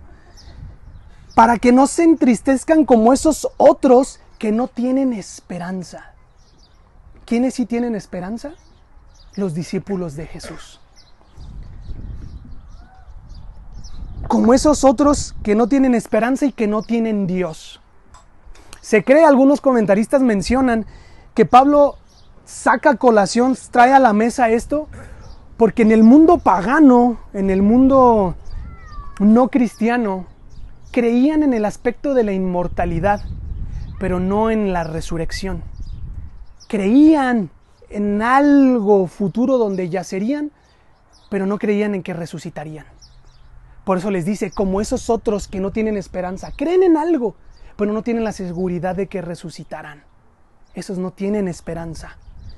[1.41, 6.13] Para que no se entristezcan como esos otros que no tienen esperanza.
[7.25, 8.53] ¿Quiénes sí tienen esperanza?
[9.37, 10.83] Los discípulos de Jesús.
[14.29, 17.81] Como esos otros que no tienen esperanza y que no tienen Dios.
[18.83, 20.85] Se cree, algunos comentaristas mencionan
[21.33, 21.97] que Pablo
[22.45, 24.89] saca colación, trae a la mesa esto,
[25.57, 28.35] porque en el mundo pagano, en el mundo
[29.21, 30.27] no cristiano,
[30.91, 33.23] creían en el aspecto de la inmortalidad,
[33.99, 35.63] pero no en la resurrección.
[36.69, 37.51] Creían
[37.89, 40.53] en algo futuro donde yacerían,
[41.31, 42.87] pero no creían en que resucitarían.
[43.85, 47.35] Por eso les dice, como esos otros que no tienen esperanza, creen en algo,
[47.77, 50.05] pero no tienen la seguridad de que resucitarán.
[50.75, 52.17] Esos no tienen esperanza,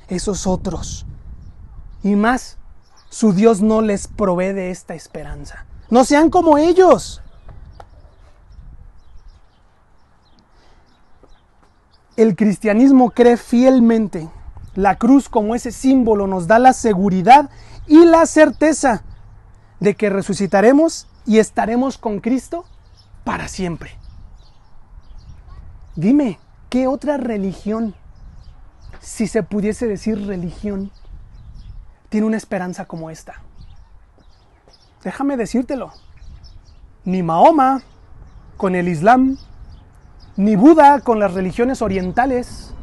[0.09, 1.07] esos otros.
[2.03, 2.59] Y más,
[3.09, 5.65] su Dios no les provee de esta esperanza.
[5.91, 7.22] No sean como ellos.
[12.17, 14.29] El cristianismo cree fielmente.
[14.75, 17.51] La cruz como ese símbolo nos da la seguridad
[17.87, 19.03] y la certeza
[19.81, 22.65] de que resucitaremos y estaremos con Cristo
[23.25, 23.93] para siempre.
[25.97, 27.95] Dime, ¿qué otra religión,
[29.01, 30.91] si se pudiese decir religión,
[32.09, 33.43] tiene una esperanza como esta?
[35.03, 35.93] Déjame decírtelo.
[37.05, 37.83] Ni Mahoma
[38.57, 39.39] con el Islam,
[40.37, 42.75] ni Buda con las religiones orientales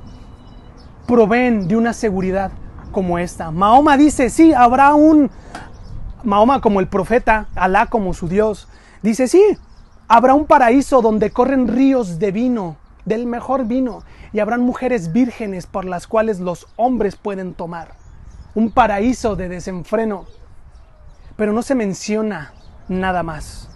[1.07, 2.51] proveen de una seguridad
[2.91, 3.51] como esta.
[3.51, 5.31] Mahoma dice, sí, habrá un...
[6.23, 8.67] Mahoma como el profeta, Alá como su Dios,
[9.01, 9.41] dice, sí,
[10.07, 12.77] habrá un paraíso donde corren ríos de vino
[13.09, 17.95] del mejor vino, y habrán mujeres vírgenes por las cuales los hombres pueden tomar.
[18.53, 20.25] Un paraíso de desenfreno.
[21.35, 22.53] Pero no se menciona
[22.87, 23.68] nada más.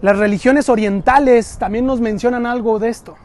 [0.00, 3.16] Las religiones orientales también nos mencionan algo de esto.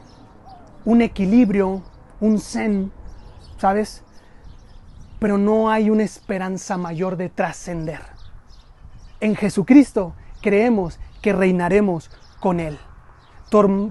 [0.85, 1.83] Un equilibrio,
[2.19, 2.91] un zen,
[3.57, 4.03] ¿sabes?
[5.19, 8.01] Pero no hay una esperanza mayor de trascender.
[9.19, 12.09] En Jesucristo creemos que reinaremos
[12.39, 12.77] con Él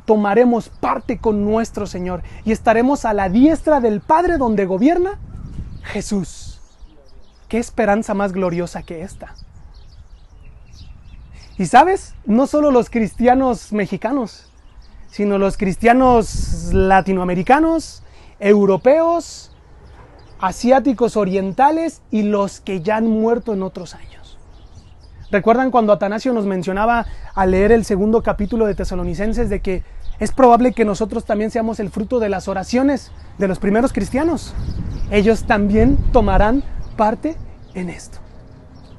[0.05, 5.21] tomaremos parte con nuestro Señor y estaremos a la diestra del Padre donde gobierna
[5.85, 6.61] Jesús.
[7.49, 9.35] ¿Qué esperanza más gloriosa que esta?
[11.63, 14.51] Y sabes, no solo los cristianos mexicanos,
[15.13, 18.03] sino los cristianos latinoamericanos,
[18.41, 19.53] europeos,
[20.41, 24.41] asiáticos orientales y los que ya han muerto en otros años.
[25.31, 29.85] ¿Recuerdan cuando Atanasio nos mencionaba al leer el segundo capítulo de Tesalonicenses de que
[30.19, 34.53] es probable que nosotros también seamos el fruto de las oraciones de los primeros cristianos?
[35.13, 36.65] Ellos también tomarán
[36.97, 37.37] parte
[37.75, 38.19] en esto.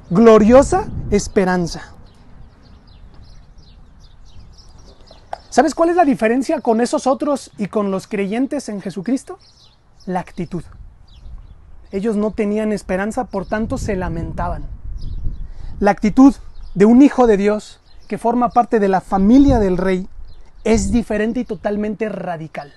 [0.08, 1.93] Gloriosa esperanza.
[5.54, 9.38] ¿Sabes cuál es la diferencia con esos otros y con los creyentes en Jesucristo?
[10.04, 10.64] La actitud.
[11.92, 14.64] Ellos no tenían esperanza, por tanto se lamentaban.
[15.78, 16.34] La actitud
[16.74, 20.08] de un hijo de Dios que forma parte de la familia del rey
[20.64, 22.72] es diferente y totalmente radical.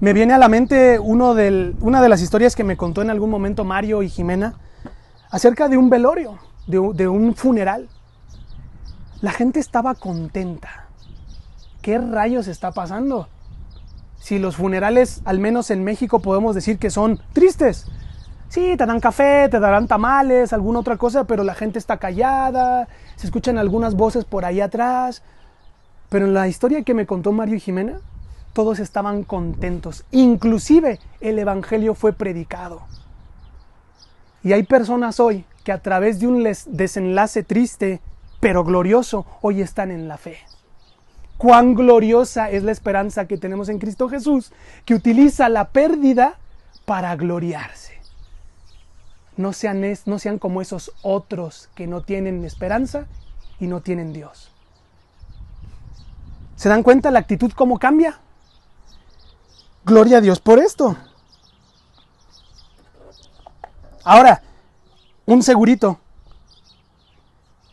[0.00, 3.64] Me viene a la mente una de las historias que me contó en algún momento
[3.64, 4.58] Mario y Jimena
[5.30, 7.88] acerca de un velorio, de un funeral.
[9.24, 10.84] La gente estaba contenta.
[11.80, 13.26] ¿Qué rayos está pasando?
[14.18, 17.86] si los funerales, al menos en México, podemos decir que son tristes.
[18.50, 22.86] Sí, te dan café, te darán tamales, alguna otra cosa, pero la gente está callada,
[23.16, 25.22] se escuchan algunas voces por ahí atrás.
[26.10, 28.00] Pero en la historia que me contó Mario y Jimena,
[28.52, 30.04] todos estaban contentos.
[30.10, 32.82] Inclusive el Evangelio fue predicado.
[34.42, 38.02] Y hay personas hoy que a través de un desenlace triste,
[38.44, 40.36] pero glorioso, hoy están en la fe
[41.38, 44.52] cuán gloriosa es la esperanza que tenemos en Cristo Jesús,
[44.84, 46.38] que utiliza la pérdida
[46.84, 47.98] para gloriarse.
[49.38, 53.06] No sean, no sean como esos otros que no tienen esperanza
[53.58, 54.52] y no tienen Dios.
[56.54, 58.20] ¿Se dan cuenta la actitud cómo cambia?
[59.86, 60.98] Gloria a Dios por esto.
[64.04, 64.42] Ahora,
[65.24, 65.98] un segurito.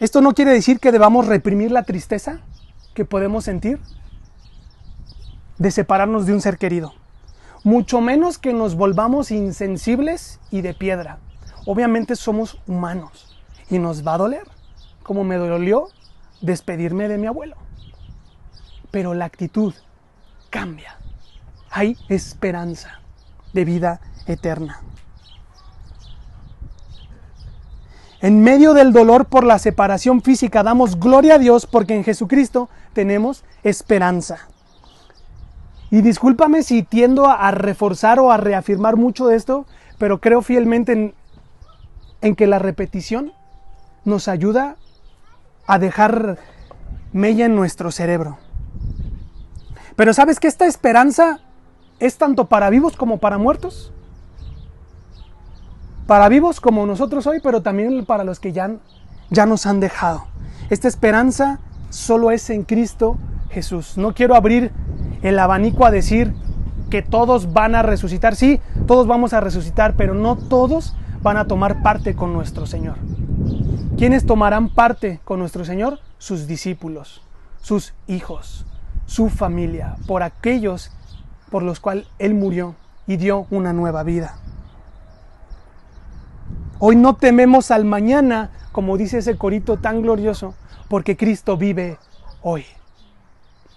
[0.01, 2.39] Esto no quiere decir que debamos reprimir la tristeza
[2.95, 3.79] que podemos sentir
[5.59, 6.95] de separarnos de un ser querido.
[7.63, 11.19] Mucho menos que nos volvamos insensibles y de piedra.
[11.67, 13.37] Obviamente somos humanos
[13.69, 14.47] y nos va a doler,
[15.03, 15.89] como me dolió
[16.41, 17.55] despedirme de mi abuelo.
[18.89, 19.75] Pero la actitud
[20.49, 20.97] cambia.
[21.69, 23.01] Hay esperanza
[23.53, 24.81] de vida eterna.
[28.21, 32.69] En medio del dolor por la separación física damos gloria a Dios porque en Jesucristo
[32.93, 34.47] tenemos esperanza.
[35.89, 39.65] Y discúlpame si tiendo a reforzar o a reafirmar mucho de esto,
[39.97, 41.15] pero creo fielmente en,
[42.21, 43.33] en que la repetición
[44.05, 44.77] nos ayuda
[45.65, 46.37] a dejar
[47.13, 48.37] mella en nuestro cerebro.
[49.95, 51.39] Pero ¿sabes que esta esperanza
[51.99, 53.91] es tanto para vivos como para muertos?
[56.11, 58.69] Para vivos como nosotros hoy, pero también para los que ya,
[59.29, 60.25] ya nos han dejado.
[60.69, 63.15] Esta esperanza solo es en Cristo
[63.49, 63.97] Jesús.
[63.97, 64.73] No quiero abrir
[65.21, 66.33] el abanico a decir
[66.89, 68.35] que todos van a resucitar.
[68.35, 72.97] Sí, todos vamos a resucitar, pero no todos van a tomar parte con nuestro Señor.
[73.97, 75.99] ¿Quiénes tomarán parte con nuestro Señor?
[76.17, 77.21] Sus discípulos,
[77.61, 78.65] sus hijos,
[79.05, 80.91] su familia, por aquellos
[81.49, 82.75] por los cuales Él murió
[83.07, 84.35] y dio una nueva vida.
[86.83, 90.55] Hoy no tememos al mañana, como dice ese corito tan glorioso,
[90.89, 91.99] porque Cristo vive
[92.41, 92.65] hoy.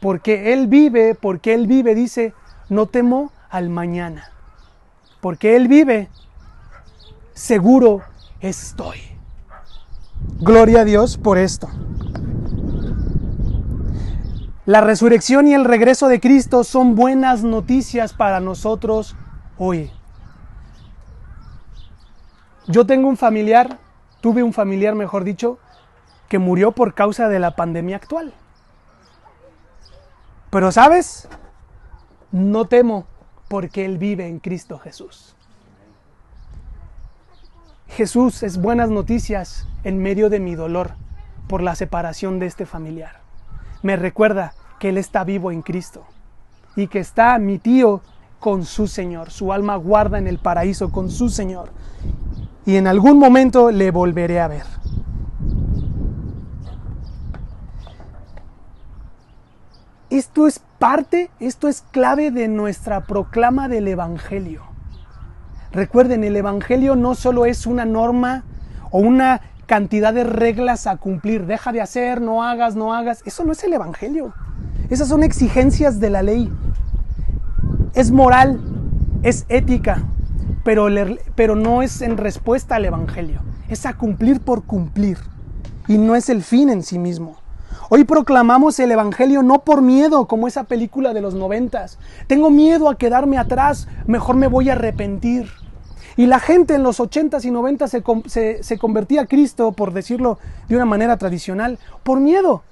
[0.01, 2.33] Porque Él vive, porque Él vive, dice,
[2.71, 4.31] no temo al mañana.
[5.21, 6.09] Porque Él vive,
[7.35, 8.01] seguro
[8.41, 9.01] estoy.
[10.41, 11.69] Gloria a Dios por esto.
[14.65, 19.15] La resurrección y el regreso de Cristo son buenas noticias para nosotros
[19.59, 19.91] hoy.
[22.67, 23.79] Yo tengo un familiar,
[24.23, 25.59] tuve un familiar, mejor dicho,
[26.29, 28.33] que murió por causa de la pandemia actual.
[30.49, 31.29] Pero sabes,
[32.33, 33.07] no temo
[33.49, 35.37] porque Él vive en Cristo Jesús.
[37.89, 40.95] Jesús es buenas noticias en medio de mi dolor
[41.49, 43.21] por la separación de este familiar.
[43.83, 46.07] Me recuerda que Él está vivo en Cristo
[46.77, 48.01] y que está mi tío
[48.41, 49.31] con su Señor.
[49.31, 51.71] Su alma guarda en el paraíso con su Señor
[52.67, 54.65] y en algún momento le volveré a ver.
[60.11, 64.63] Esto es parte, esto es clave de nuestra proclama del Evangelio.
[65.73, 68.45] Recuerden, el Evangelio no solo es una norma
[68.93, 71.47] o una cantidad de reglas a cumplir.
[71.47, 73.23] Deja de hacer, no hagas, no hagas.
[73.27, 74.33] Eso no es el Evangelio.
[74.89, 76.53] Esas son exigencias de la ley.
[77.95, 78.61] Es moral,
[79.23, 80.05] es ética,
[80.65, 85.19] pero, no es en respuesta al Evangelio, es a cumplir por cumplir.
[85.87, 87.37] y no es el fin en sí mismo.
[87.91, 91.99] Hoy proclamamos el Evangelio no por miedo, como esa película de los noventas.
[92.27, 95.51] Tengo miedo a quedarme atrás, mejor me voy a arrepentir.
[96.17, 100.39] Y la gente en los ochentas y noventas se, se, convertía a Cristo, por decirlo
[100.69, 102.63] de una manera tradicional, por miedo.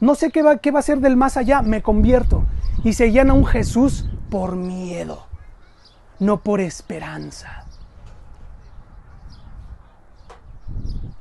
[0.00, 2.44] No sé qué va, qué va a ser del más allá, me convierto.
[2.84, 5.26] Y se a un Jesús por miedo,
[6.24, 7.64] no por esperanza.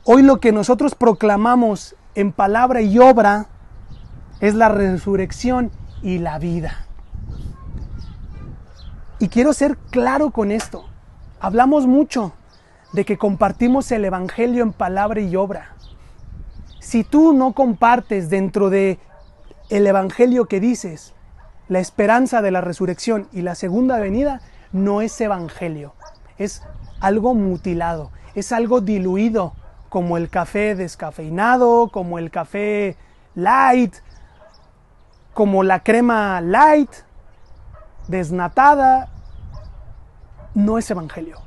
[0.06, 3.48] Hoy lo que nosotros proclamamos en palabra y obra
[4.40, 6.86] es la resurrección y la vida.
[9.20, 10.86] Y quiero ser claro con esto.
[11.40, 12.34] Hablamos mucho
[12.92, 15.76] de que compartimos el Evangelio en palabra y obra.
[16.80, 19.00] Si tú no compartes dentro de
[19.70, 21.14] el Evangelio que dices
[21.70, 24.42] la esperanza de la resurrección y la segunda venida,
[24.74, 25.94] no es Evangelio.
[26.38, 26.64] Es
[27.00, 29.54] algo mutilado, es algo diluido,
[29.94, 32.98] como el café descafeinado, como el café
[33.36, 33.94] light,
[35.36, 36.90] como la crema light,
[38.08, 39.10] desnatada,
[40.56, 41.38] no es evangelio.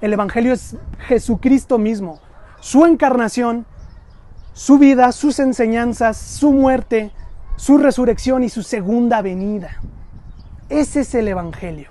[0.00, 0.76] El evangelio es
[1.08, 2.20] Jesucristo mismo,
[2.60, 3.66] su encarnación,
[4.52, 7.10] su vida, sus enseñanzas, su muerte,
[7.56, 9.80] su resurrección y su segunda venida.
[10.68, 11.90] Ese es el evangelio.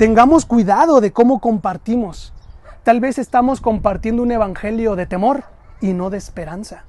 [0.00, 2.32] Tengamos cuidado de cómo compartimos
[2.84, 5.44] Tal vez estamos compartiendo un evangelio de temor
[5.82, 6.84] y no de esperanza.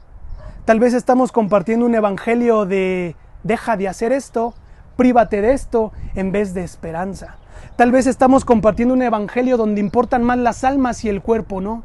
[0.64, 4.54] Tal vez estamos compartiendo un evangelio de deja de hacer esto,
[4.96, 7.36] prívate de esto en vez de esperanza.
[7.76, 11.84] Tal vez estamos compartiendo un evangelio donde importan más las almas y el cuerpo, ¿no?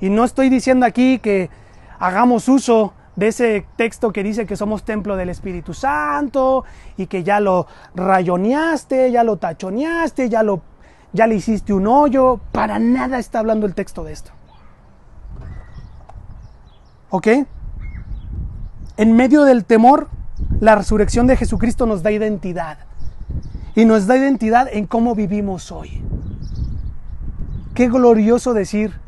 [0.00, 1.50] Y no estoy diciendo aquí que
[1.98, 6.64] hagamos uso de ese texto que dice que somos templo del Espíritu Santo
[6.96, 10.62] y que ya lo rayoneaste, ya lo tachoneaste, ya lo
[11.12, 14.30] ya le hiciste un hoyo, para nada está hablando el texto de esto.
[17.10, 17.26] ¿Ok?
[18.96, 20.08] En medio del temor,
[20.60, 22.78] la resurrección de Jesucristo nos da identidad.
[23.74, 26.02] Y nos da identidad en cómo vivimos hoy.
[27.74, 29.00] Qué glorioso decir,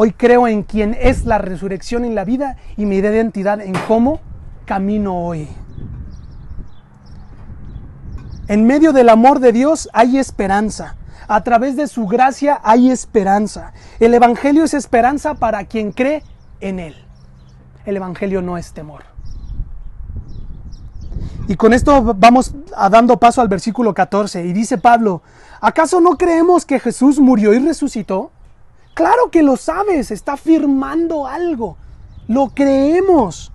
[0.00, 4.20] hoy creo en quien es la resurrección en la vida y da identidad en cómo
[4.64, 5.48] camino hoy.
[8.46, 10.94] En medio del amor de Dios hay esperanza.
[11.26, 13.72] A través de su gracia hay esperanza.
[13.98, 16.22] El Evangelio es esperanza para quien cree
[16.60, 16.94] en Él.
[17.84, 19.02] El Evangelio no es temor.
[21.48, 24.46] Y con esto vamos a dando paso al versículo 14.
[24.46, 25.22] Y dice Pablo,
[25.60, 28.30] ¿acaso no creemos que Jesús murió y resucitó?
[28.98, 31.76] Claro que lo sabes, está afirmando algo.
[32.26, 33.52] Lo creemos.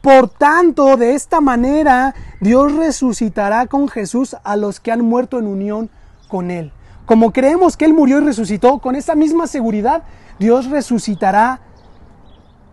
[0.00, 5.48] Por tanto, de esta manera, Dios resucitará con Jesús a los que han muerto en
[5.48, 5.90] unión
[6.28, 6.72] con Él.
[7.04, 10.04] Como creemos que Él murió y resucitó, con esa misma seguridad,
[10.38, 11.60] Dios resucitará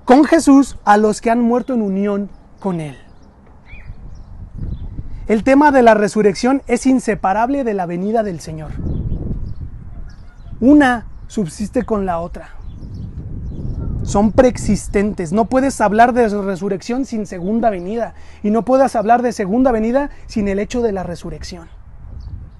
[0.05, 2.29] con Jesús a los que han muerto en unión
[2.61, 2.97] con Él.
[5.27, 8.71] El tema de la resurrección es inseparable de la venida del Señor.
[10.61, 12.57] Una subsiste con la otra
[14.07, 15.33] son preexistentes.
[15.33, 18.13] No puedes hablar de resurrección sin segunda venida.
[18.41, 21.67] Y no puedes hablar de segunda venida sin el hecho de la resurrección.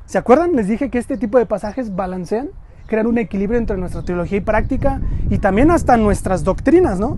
[0.05, 0.55] ¿Se acuerdan?
[0.55, 2.49] Les dije que este tipo de pasajes balancean,
[2.85, 7.17] crean un equilibrio entre nuestra teología y práctica y también hasta nuestras doctrinas, ¿no?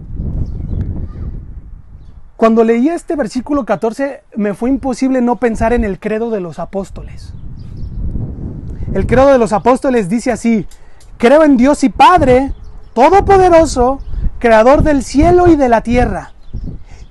[2.36, 6.58] Cuando leí este versículo 14 me fue imposible no pensar en el credo de los
[6.58, 7.34] apóstoles.
[8.94, 10.66] El credo de los apóstoles dice así,
[11.20, 12.54] creo en Dios y Padre,
[12.94, 14.00] Todopoderoso,
[14.40, 16.32] creador del cielo y de la tierra,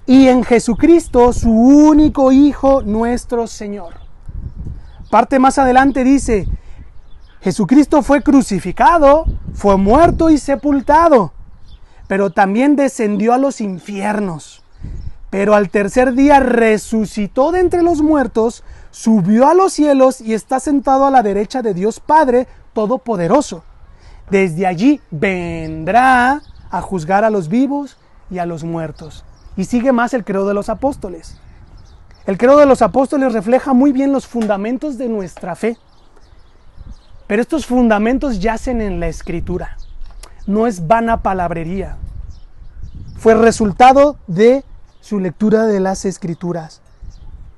[0.06, 3.94] y en Jesucristo, su único Hijo, nuestro Señor.
[5.10, 6.48] Parte más adelante dice,
[7.42, 11.32] Jesucristo fue crucificado, fue muerto y sepultado,
[12.06, 14.64] pero también descendió a los infiernos.
[15.28, 20.60] Pero al tercer día resucitó de entre los muertos, subió a los cielos y está
[20.60, 23.64] sentado a la derecha de Dios Padre Todopoderoso.
[24.30, 27.96] Desde allí vendrá a juzgar a los vivos
[28.30, 29.24] y a los muertos.
[29.56, 31.38] Y sigue más el credo de los apóstoles.
[32.26, 35.78] El credo de los apóstoles refleja muy bien los fundamentos de nuestra fe.
[37.26, 39.76] Pero estos fundamentos yacen en la escritura.
[40.46, 41.96] No es vana palabrería.
[43.16, 44.64] Fue resultado de
[45.00, 46.82] su lectura de las escrituras.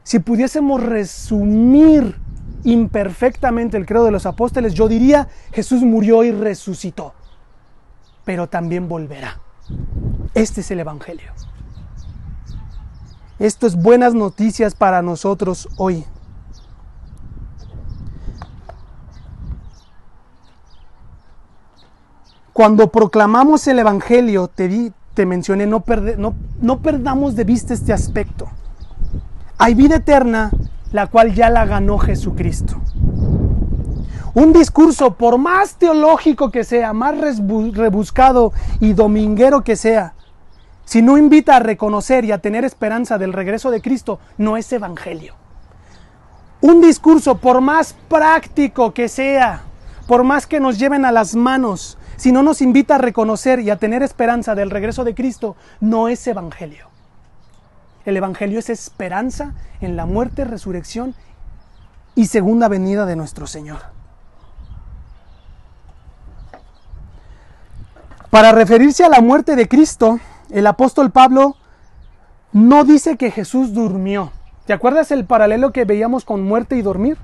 [0.04, 2.16] Si pudiésemos resumir
[2.64, 7.14] imperfectamente el credo de los apóstoles, yo diría Jesús murió y resucitó
[8.24, 9.40] pero también volverá.
[10.34, 11.32] Este es el Evangelio.
[13.40, 16.04] Esto es buenas noticias para nosotros hoy.
[22.52, 25.82] Cuando proclamamos el Evangelio, te, di, te mencioné, no,
[26.18, 28.48] no, no perdamos de vista este aspecto.
[29.56, 30.50] Hay vida eterna,
[30.92, 32.80] la cual ya la ganó Jesucristo.
[34.34, 40.14] Un discurso, por más teológico que sea, más rebuscado y dominguero que sea,
[40.84, 44.72] si no invita a reconocer y a tener esperanza del regreso de Cristo, no es
[44.72, 45.34] evangelio.
[46.60, 49.62] Un discurso, por más práctico que sea,
[50.08, 53.70] por más que nos lleven a las manos, si no nos invita a reconocer y
[53.70, 56.89] a tener esperanza del regreso de Cristo, no es evangelio.
[58.04, 61.14] El evangelio es esperanza en la muerte, resurrección
[62.14, 63.78] y segunda venida de nuestro Señor.
[68.30, 70.18] Para referirse a la muerte de Cristo,
[70.50, 71.56] el apóstol Pablo
[72.52, 74.32] no dice que Jesús durmió.
[74.66, 77.18] ¿Te acuerdas el paralelo que veíamos con muerte y dormir?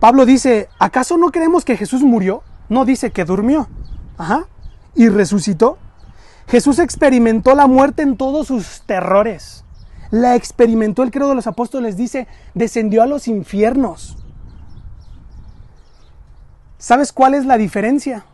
[0.00, 2.42] Pablo dice, ¿acaso no creemos que Jesús murió?
[2.68, 3.68] No dice que durmió.
[4.16, 4.46] Ajá.
[4.94, 5.78] Y resucitó.
[6.46, 9.64] Jesús experimentó la muerte en todos sus terrores.
[10.10, 14.16] La experimentó, el credo de los apóstoles dice, descendió a los infiernos.
[16.78, 18.24] ¿Sabes cuál es la diferencia?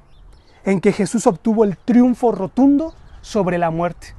[0.65, 4.15] En que Jesús obtuvo el triunfo rotundo sobre la muerte.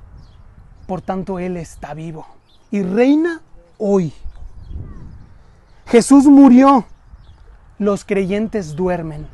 [0.87, 2.25] Por tanto, Él está vivo
[2.71, 3.41] y reina
[3.77, 4.13] hoy.
[5.85, 6.85] Jesús murió,
[7.77, 9.27] los creyentes duermen.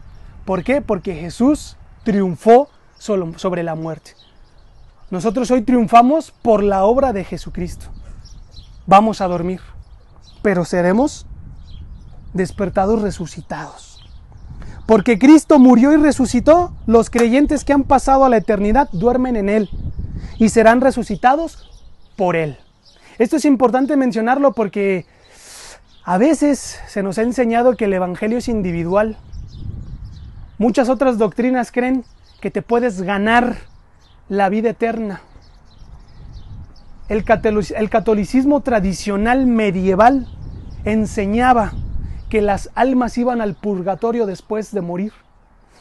[0.43, 0.81] ¿Por qué?
[0.81, 4.11] Porque Jesús triunfó sobre la muerte.
[5.09, 7.87] Nosotros hoy triunfamos por la obra de Jesucristo.
[8.89, 9.61] Vamos a dormir,
[10.41, 11.27] pero seremos
[12.33, 14.03] despertados resucitados.
[14.87, 19.47] Porque Cristo murió y resucitó, los creyentes que han pasado a la eternidad duermen en
[19.47, 19.69] Él
[20.39, 21.69] y serán resucitados
[22.15, 22.57] por Él.
[23.19, 25.05] Esto es importante mencionarlo porque
[26.03, 29.17] a veces se nos ha enseñado que el Evangelio es individual.
[30.57, 32.05] Muchas otras doctrinas creen
[32.41, 33.55] que te puedes ganar
[34.29, 35.21] la vida eterna.
[37.09, 40.27] El, catolicismo tradicional medieval
[40.85, 41.73] enseñaba
[42.29, 45.13] que las almas iban al purgatorio después de morir.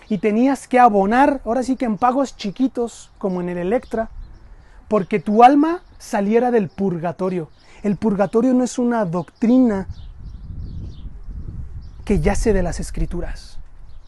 [0.09, 4.09] Y tenías que abonar, ahora sí que en pagos chiquitos, como en el Electra,
[4.89, 7.51] porque tu alma saliera del purgatorio.
[7.83, 9.87] El purgatorio no es una doctrina
[12.07, 13.59] que yace de las escrituras.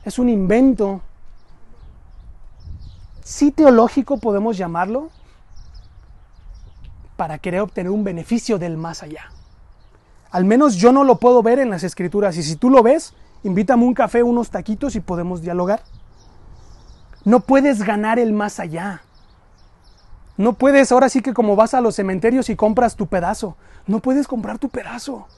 [0.07, 1.03] Es un invento,
[3.23, 5.11] sí teológico podemos llamarlo,
[7.21, 9.31] para querer obtener un beneficio del más allá.
[10.31, 12.35] Al menos yo no lo puedo ver en las escrituras.
[12.39, 13.12] Y si tú lo ves,
[13.43, 15.83] invítame un café, unos taquitos y podemos dialogar.
[17.27, 19.03] No puedes ganar el más allá.
[20.39, 23.55] No puedes, ahora sí que como vas a los cementerios y compras tu pedazo.
[23.87, 25.29] No puedes comprar tu pedazo.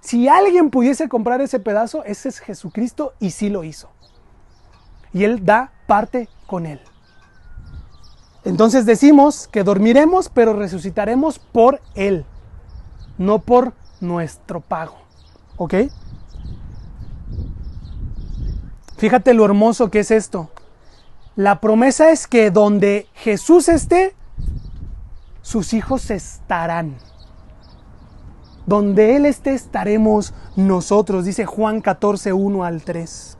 [0.00, 3.90] Si alguien pudiese comprar ese pedazo, ese es Jesucristo y sí lo hizo.
[5.12, 6.80] Y Él da parte con Él.
[8.44, 12.24] Entonces decimos que dormiremos, pero resucitaremos por Él
[13.18, 14.96] no por nuestro pago.
[15.56, 15.74] ¿Ok?
[18.96, 20.50] Fíjate lo hermoso que es esto.
[21.36, 24.14] La promesa es que donde Jesús esté,
[25.42, 26.96] sus hijos estarán.
[28.66, 33.36] Donde Él esté, estaremos nosotros, dice Juan 14, 1 al 3.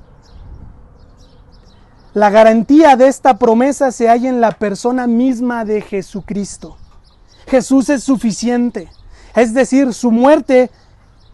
[2.14, 6.76] La garantía de esta promesa se halla en la persona misma de Jesucristo.
[7.48, 8.88] Jesús es suficiente.
[9.34, 10.70] Es decir, su muerte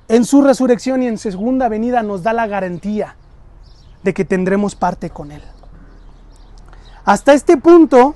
[0.09, 3.15] en su resurrección y en segunda venida nos da la garantía
[4.03, 5.43] de que tendremos parte con Él.
[7.05, 8.15] Hasta este punto,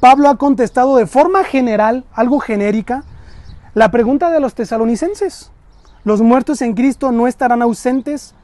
[0.00, 3.04] Pablo ha contestado de forma general, algo genérica,
[3.74, 5.50] la pregunta de los tesalonicenses.
[6.02, 8.34] Los muertos en Cristo no estarán ausentes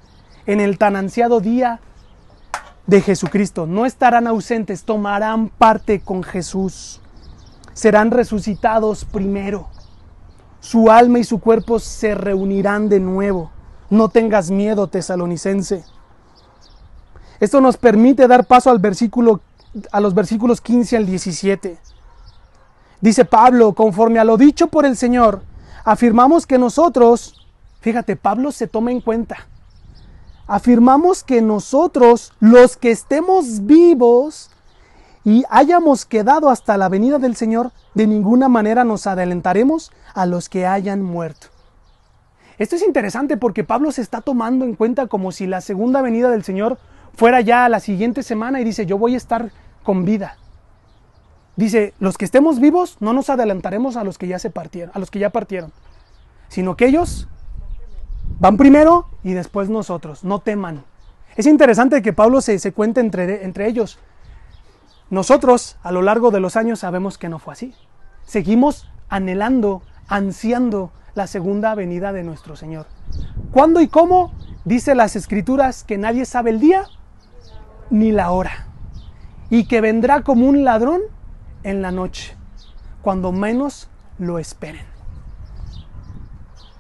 [0.45, 1.81] en el tan ansiado día
[2.87, 3.67] de Jesucristo.
[3.67, 7.01] No estarán ausentes, tomarán parte con Jesús.
[7.75, 9.69] Serán resucitados primero
[10.63, 13.51] su alma y su cuerpo se reunirán de nuevo.
[13.91, 15.85] No tengas miedo, tesalonicense.
[17.41, 19.41] Esto nos permite dar paso al versículo,
[19.91, 21.79] a los versículos 15 al 17.
[23.01, 25.43] Dice Pablo, conforme a lo dicho por el Señor,
[25.85, 27.45] afirmamos que nosotros,
[27.81, 29.49] fíjate, Pablo se toma en cuenta,
[30.53, 34.51] afirmamos que nosotros, los que estemos vivos
[35.25, 40.51] y hayamos quedado hasta la venida del Señor, de ninguna manera nos adelantaremos a los
[40.51, 41.47] que hayan muerto.
[42.59, 46.29] Esto es interesante porque Pablo se está tomando en cuenta como si la segunda venida
[46.29, 46.77] del Señor
[47.17, 50.37] fuera ya la siguiente semana y dice, yo voy a estar con vida.
[51.57, 54.99] Dice, los que estemos vivos no nos adelantaremos a los que ya se partieron, a
[54.99, 55.73] los que ya partieron,
[56.49, 57.27] sino que ellos
[58.39, 60.85] van primero y después nosotros, no teman.
[61.37, 63.99] Es interesante que Pablo se, se cuente entre, entre ellos.
[65.11, 67.75] Nosotros, a lo largo de los años, sabemos que no fue así.
[68.25, 72.87] Seguimos anhelando, ansiando la segunda venida de nuestro Señor.
[73.51, 74.33] ¿Cuándo y cómo?
[74.65, 76.87] Dice las escrituras que nadie sabe el día
[77.91, 78.69] ni la hora.
[79.51, 81.03] Y que vendrá como un ladrón
[81.63, 82.35] en la noche,
[83.03, 84.92] cuando menos lo esperen.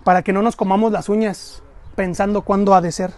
[0.04, 1.62] Para que no nos comamos las uñas
[1.94, 3.12] pensando cuándo ha de ser.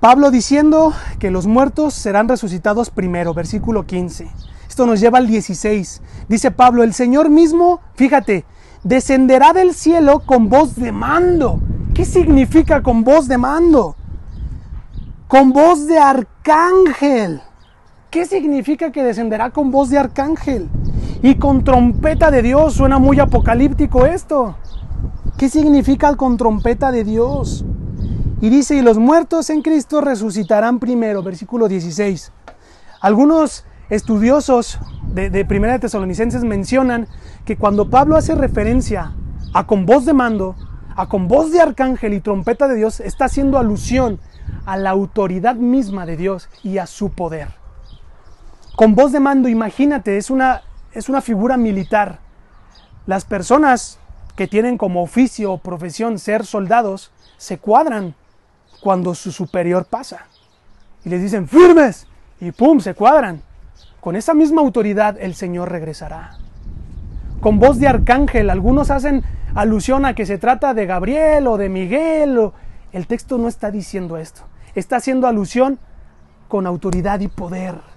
[0.00, 4.30] Pablo diciendo que los muertos serán resucitados primero, versículo 15.
[4.66, 6.00] Esto nos lleva al 16.
[6.26, 8.46] Dice Pablo, el Señor mismo, fíjate,
[8.82, 11.60] descenderá del cielo con voz de mando.
[11.92, 13.94] ¿Qué significa con voz de mando?
[15.28, 17.42] Con voz de arcángel.
[18.10, 20.68] ¿Qué significa que descenderá con voz de arcángel?
[21.22, 22.74] Y con trompeta de Dios.
[22.74, 24.56] Suena muy apocalíptico esto.
[25.38, 27.64] ¿Qué significa con trompeta de Dios?
[28.40, 32.32] Y dice, y los muertos en Cristo resucitarán primero, versículo 16.
[33.00, 34.80] Algunos estudiosos
[35.14, 37.06] de, de Primera de Tesalonicenses mencionan
[37.44, 39.12] que cuando Pablo hace referencia
[39.54, 40.56] a con voz de mando,
[40.96, 44.18] a con voz de arcángel y trompeta de Dios, está haciendo alusión
[44.66, 47.59] a la autoridad misma de Dios y a su poder.
[48.80, 50.62] Con voz de mando, imagínate, es una,
[50.94, 52.18] es una figura militar.
[53.04, 53.98] Las personas
[54.36, 58.14] que tienen como oficio o profesión ser soldados se cuadran
[58.80, 60.28] cuando su superior pasa.
[61.04, 62.06] Y les dicen, firmes,
[62.40, 63.42] y pum, se cuadran.
[64.00, 66.38] Con esa misma autoridad el Señor regresará.
[67.42, 69.24] Con voz de arcángel, algunos hacen
[69.54, 72.50] alusión a que se trata de Gabriel o de Miguel.
[72.92, 74.40] El texto no está diciendo esto.
[74.74, 75.78] Está haciendo alusión
[76.48, 77.89] con autoridad y poder.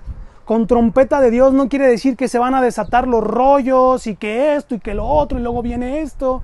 [0.46, 4.16] Con trompeta de Dios no quiere decir que se van a desatar los rollos y
[4.16, 6.44] que esto y que lo otro y luego viene esto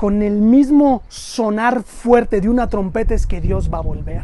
[0.00, 4.22] con el mismo sonar fuerte de una trompeta es que Dios va a volver.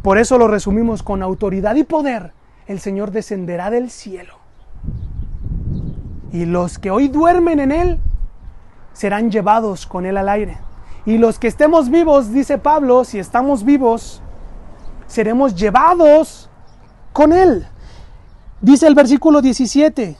[0.00, 2.34] Por eso lo resumimos con autoridad y poder.
[2.68, 4.34] El Señor descenderá del cielo.
[6.30, 7.98] Y los que hoy duermen en Él
[8.92, 10.58] serán llevados con Él al aire.
[11.04, 14.22] Y los que estemos vivos, dice Pablo, si estamos vivos,
[15.08, 16.47] seremos llevados
[17.18, 17.66] con Él.
[18.60, 20.16] Dice el versículo 17,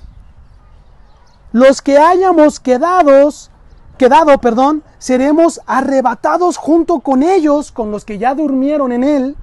[1.52, 3.52] los que hayamos quedados
[3.96, 9.36] quedado, perdón, seremos arrebatados junto con ellos, con los que ya durmieron en él,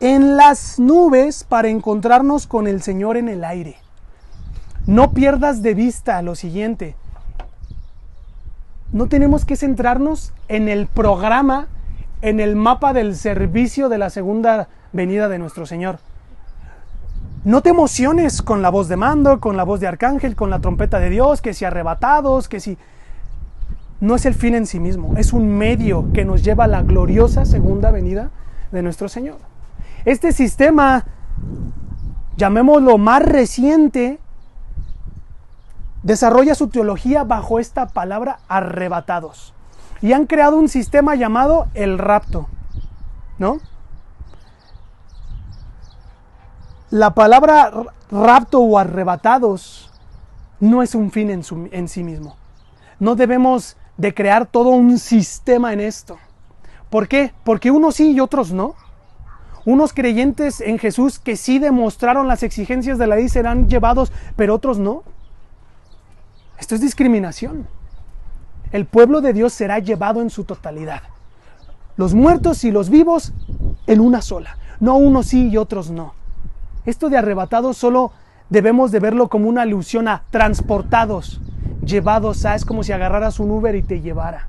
[0.00, 3.76] en las nubes para encontrarnos con el Señor en el aire.
[4.86, 6.96] No pierdas de vista lo siguiente.
[8.92, 11.68] No tenemos que centrarnos en el programa,
[12.20, 15.98] en el mapa del servicio de la segunda venida de nuestro Señor.
[17.44, 20.60] No te emociones con la voz de mando, con la voz de arcángel, con la
[20.60, 22.78] trompeta de Dios, que si arrebatados, que si
[24.00, 26.82] no es el fin en sí mismo, es un medio que nos lleva a la
[26.82, 28.30] gloriosa segunda venida
[28.70, 29.38] de nuestro Señor.
[30.04, 31.04] Este sistema,
[32.36, 34.20] llamémoslo más reciente,
[36.04, 39.52] desarrolla su teología bajo esta palabra arrebatados.
[40.00, 42.48] Y han creado un sistema llamado el rapto.
[43.38, 43.58] ¿No?
[46.92, 47.72] La palabra
[48.10, 49.90] rapto o arrebatados
[50.60, 52.36] no es un fin en, en sí mismo.
[53.00, 56.18] No debemos de crear todo un sistema en esto.
[56.90, 57.32] ¿Por qué?
[57.44, 58.74] Porque unos sí y otros no.
[59.64, 64.54] Unos creyentes en Jesús que sí demostraron las exigencias de la ley serán llevados, pero
[64.54, 65.02] otros no.
[66.58, 67.66] Esto es discriminación.
[68.70, 71.00] El pueblo de Dios será llevado en su totalidad.
[71.96, 73.32] Los muertos y los vivos
[73.86, 74.58] en una sola.
[74.78, 76.20] No unos sí y otros no.
[76.84, 78.12] Esto de arrebatados solo
[78.48, 81.40] debemos de verlo como una alusión a transportados,
[81.84, 84.48] llevados a, es como si agarraras un Uber y te llevara.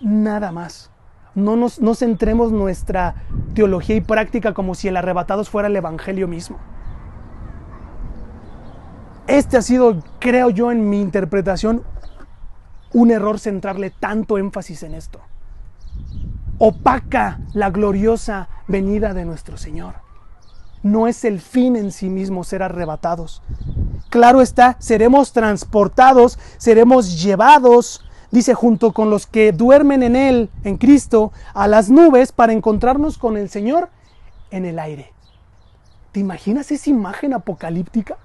[0.00, 0.90] Nada más.
[1.34, 3.14] No, nos, no centremos nuestra
[3.54, 6.58] teología y práctica como si el arrebatados fuera el Evangelio mismo.
[9.26, 11.82] Este ha sido, creo yo, en mi interpretación,
[12.92, 15.20] un error centrarle tanto énfasis en esto.
[16.56, 20.07] Opaca la gloriosa venida de nuestro Señor.
[20.82, 23.42] No es el fin en sí mismo ser arrebatados,
[24.10, 30.76] claro está, seremos transportados, seremos llevados, dice, junto con los que duermen en Él, en
[30.76, 33.90] Cristo, a las nubes para encontrarnos con el Señor
[34.50, 35.12] en el aire.
[36.12, 38.16] ¿Te imaginas esa imagen apocalíptica?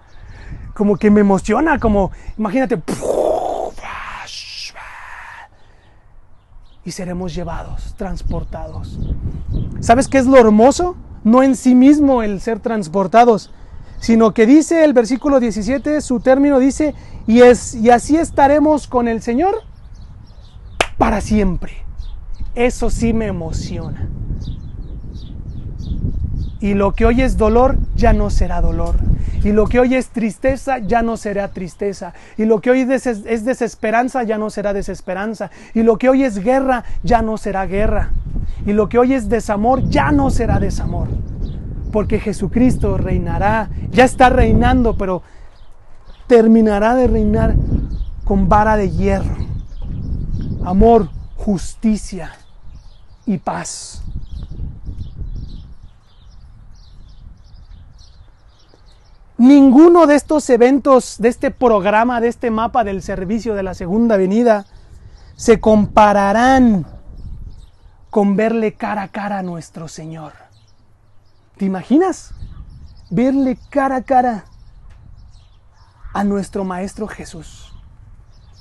[0.74, 2.82] Como que me emociona, como, imagínate,
[6.86, 9.00] y seremos llevados, transportados.
[9.80, 10.96] ¿Sabes qué es lo hermoso?
[11.24, 13.52] No en sí mismo el ser transportados,
[14.00, 16.94] sino que dice el versículo 17, su término dice,
[17.26, 19.56] y, es, y así estaremos con el Señor
[20.98, 21.74] para siempre.
[22.56, 24.10] Eso sí me emociona.
[26.64, 28.96] Y lo que hoy es dolor ya no será dolor.
[29.44, 32.14] Y lo que hoy es tristeza ya no será tristeza.
[32.38, 35.52] Y lo que hoy es desesperanza ya no será desesperanza.
[35.74, 38.12] Y lo que hoy es guerra ya no será guerra.
[38.66, 41.10] Y lo que hoy es desamor ya no será desamor.
[41.92, 45.22] Porque Jesucristo reinará, ya está reinando, pero
[46.28, 47.56] terminará de reinar
[48.24, 49.36] con vara de hierro.
[50.64, 52.32] Amor, justicia
[53.26, 54.02] y paz.
[59.44, 64.16] Ninguno de estos eventos, de este programa, de este mapa del servicio de la segunda
[64.16, 64.66] venida,
[65.36, 66.88] se compararán
[68.10, 70.32] con verle cara a cara a nuestro Señor.
[71.58, 72.34] ¿Te imaginas?
[73.10, 74.46] Verle cara a cara
[76.14, 77.76] a nuestro Maestro Jesús.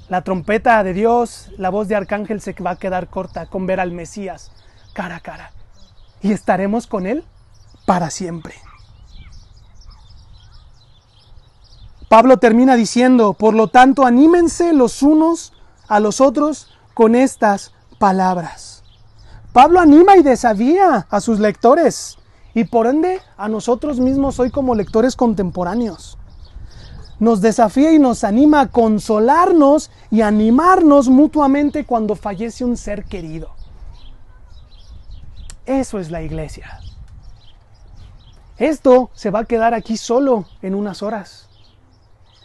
[0.08, 3.78] La trompeta de Dios, la voz de Arcángel se va a quedar corta con ver
[3.78, 4.50] al Mesías
[4.94, 5.52] cara a cara.
[6.22, 7.24] Y estaremos con Él
[7.86, 8.56] para siempre.
[12.12, 15.54] Pablo termina diciendo, por lo tanto, anímense los unos
[15.88, 18.82] a los otros con estas palabras.
[19.54, 22.18] Pablo anima y desafía a sus lectores
[22.52, 26.18] y por ende a nosotros mismos hoy como lectores contemporáneos.
[27.18, 33.52] Nos desafía y nos anima a consolarnos y animarnos mutuamente cuando fallece un ser querido.
[35.64, 36.78] Eso es la iglesia.
[38.58, 41.48] Esto se va a quedar aquí solo en unas horas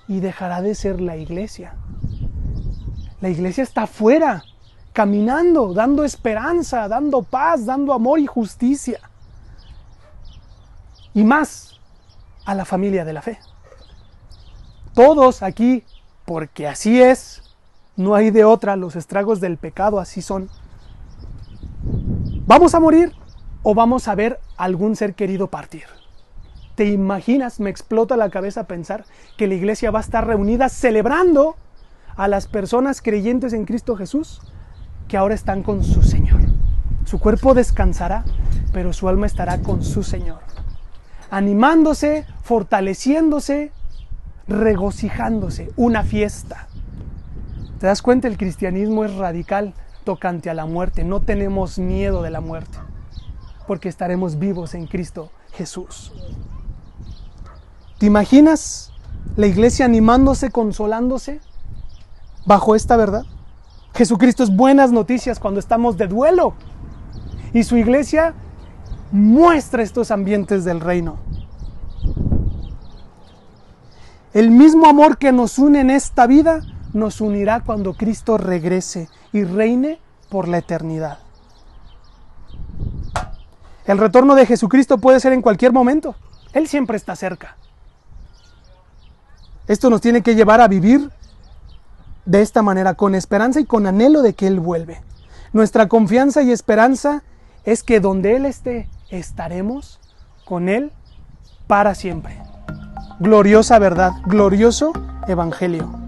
[0.07, 1.75] y dejará de ser la iglesia.
[3.19, 4.43] La iglesia está afuera,
[4.93, 8.99] caminando, dando esperanza, dando paz, dando amor y justicia.
[11.13, 11.79] Y más
[12.45, 13.39] a la familia de la fe.
[14.93, 15.83] Todos aquí,
[16.25, 17.43] porque así es,
[17.95, 20.49] no hay de otra, los estragos del pecado así son.
[22.45, 23.13] ¿Vamos a morir
[23.63, 25.83] o vamos a ver algún ser querido partir?
[26.77, 27.59] ¿Te imaginas?
[27.59, 29.05] Me explota la cabeza pensar
[29.35, 31.55] que la iglesia va a estar reunida celebrando
[32.15, 34.41] a las personas creyentes en Cristo Jesús
[35.07, 36.39] que ahora están con su Señor.
[37.03, 38.25] Su cuerpo descansará,
[38.73, 40.37] pero su alma estará con su Señor.
[41.31, 43.71] Animándose, fortaleciéndose,
[44.47, 45.71] regocijándose.
[45.77, 46.67] Una fiesta.
[47.79, 48.27] ¿Te das cuenta?
[48.27, 49.73] El cristianismo es radical
[50.03, 51.03] tocante a la muerte.
[51.03, 52.77] No tenemos miedo de la muerte,
[53.65, 56.13] porque estaremos vivos en Cristo Jesús.
[57.97, 58.91] ¿Te imaginas
[59.35, 61.39] la iglesia animándose, consolándose
[62.45, 63.23] bajo esta verdad?
[63.95, 66.53] Jesucristo es buenas noticias cuando estamos de duelo.
[67.53, 68.35] Y su iglesia
[69.11, 71.17] muestra estos ambientes del reino.
[74.33, 76.61] El mismo amor que nos une en esta vida
[76.93, 81.17] nos unirá cuando Cristo regrese y reine por la eternidad.
[83.85, 86.15] El retorno de Jesucristo puede ser en cualquier momento.
[86.53, 87.57] Él siempre está cerca.
[89.67, 91.11] Esto nos tiene que llevar a vivir
[92.25, 95.01] de esta manera, con esperanza y con anhelo de que Él vuelve.
[95.53, 97.23] Nuestra confianza y esperanza
[97.63, 99.99] es que donde Él esté, estaremos
[100.45, 100.91] con Él
[101.67, 102.37] para siempre.
[103.19, 104.93] Gloriosa verdad, glorioso
[105.27, 106.06] evangelio.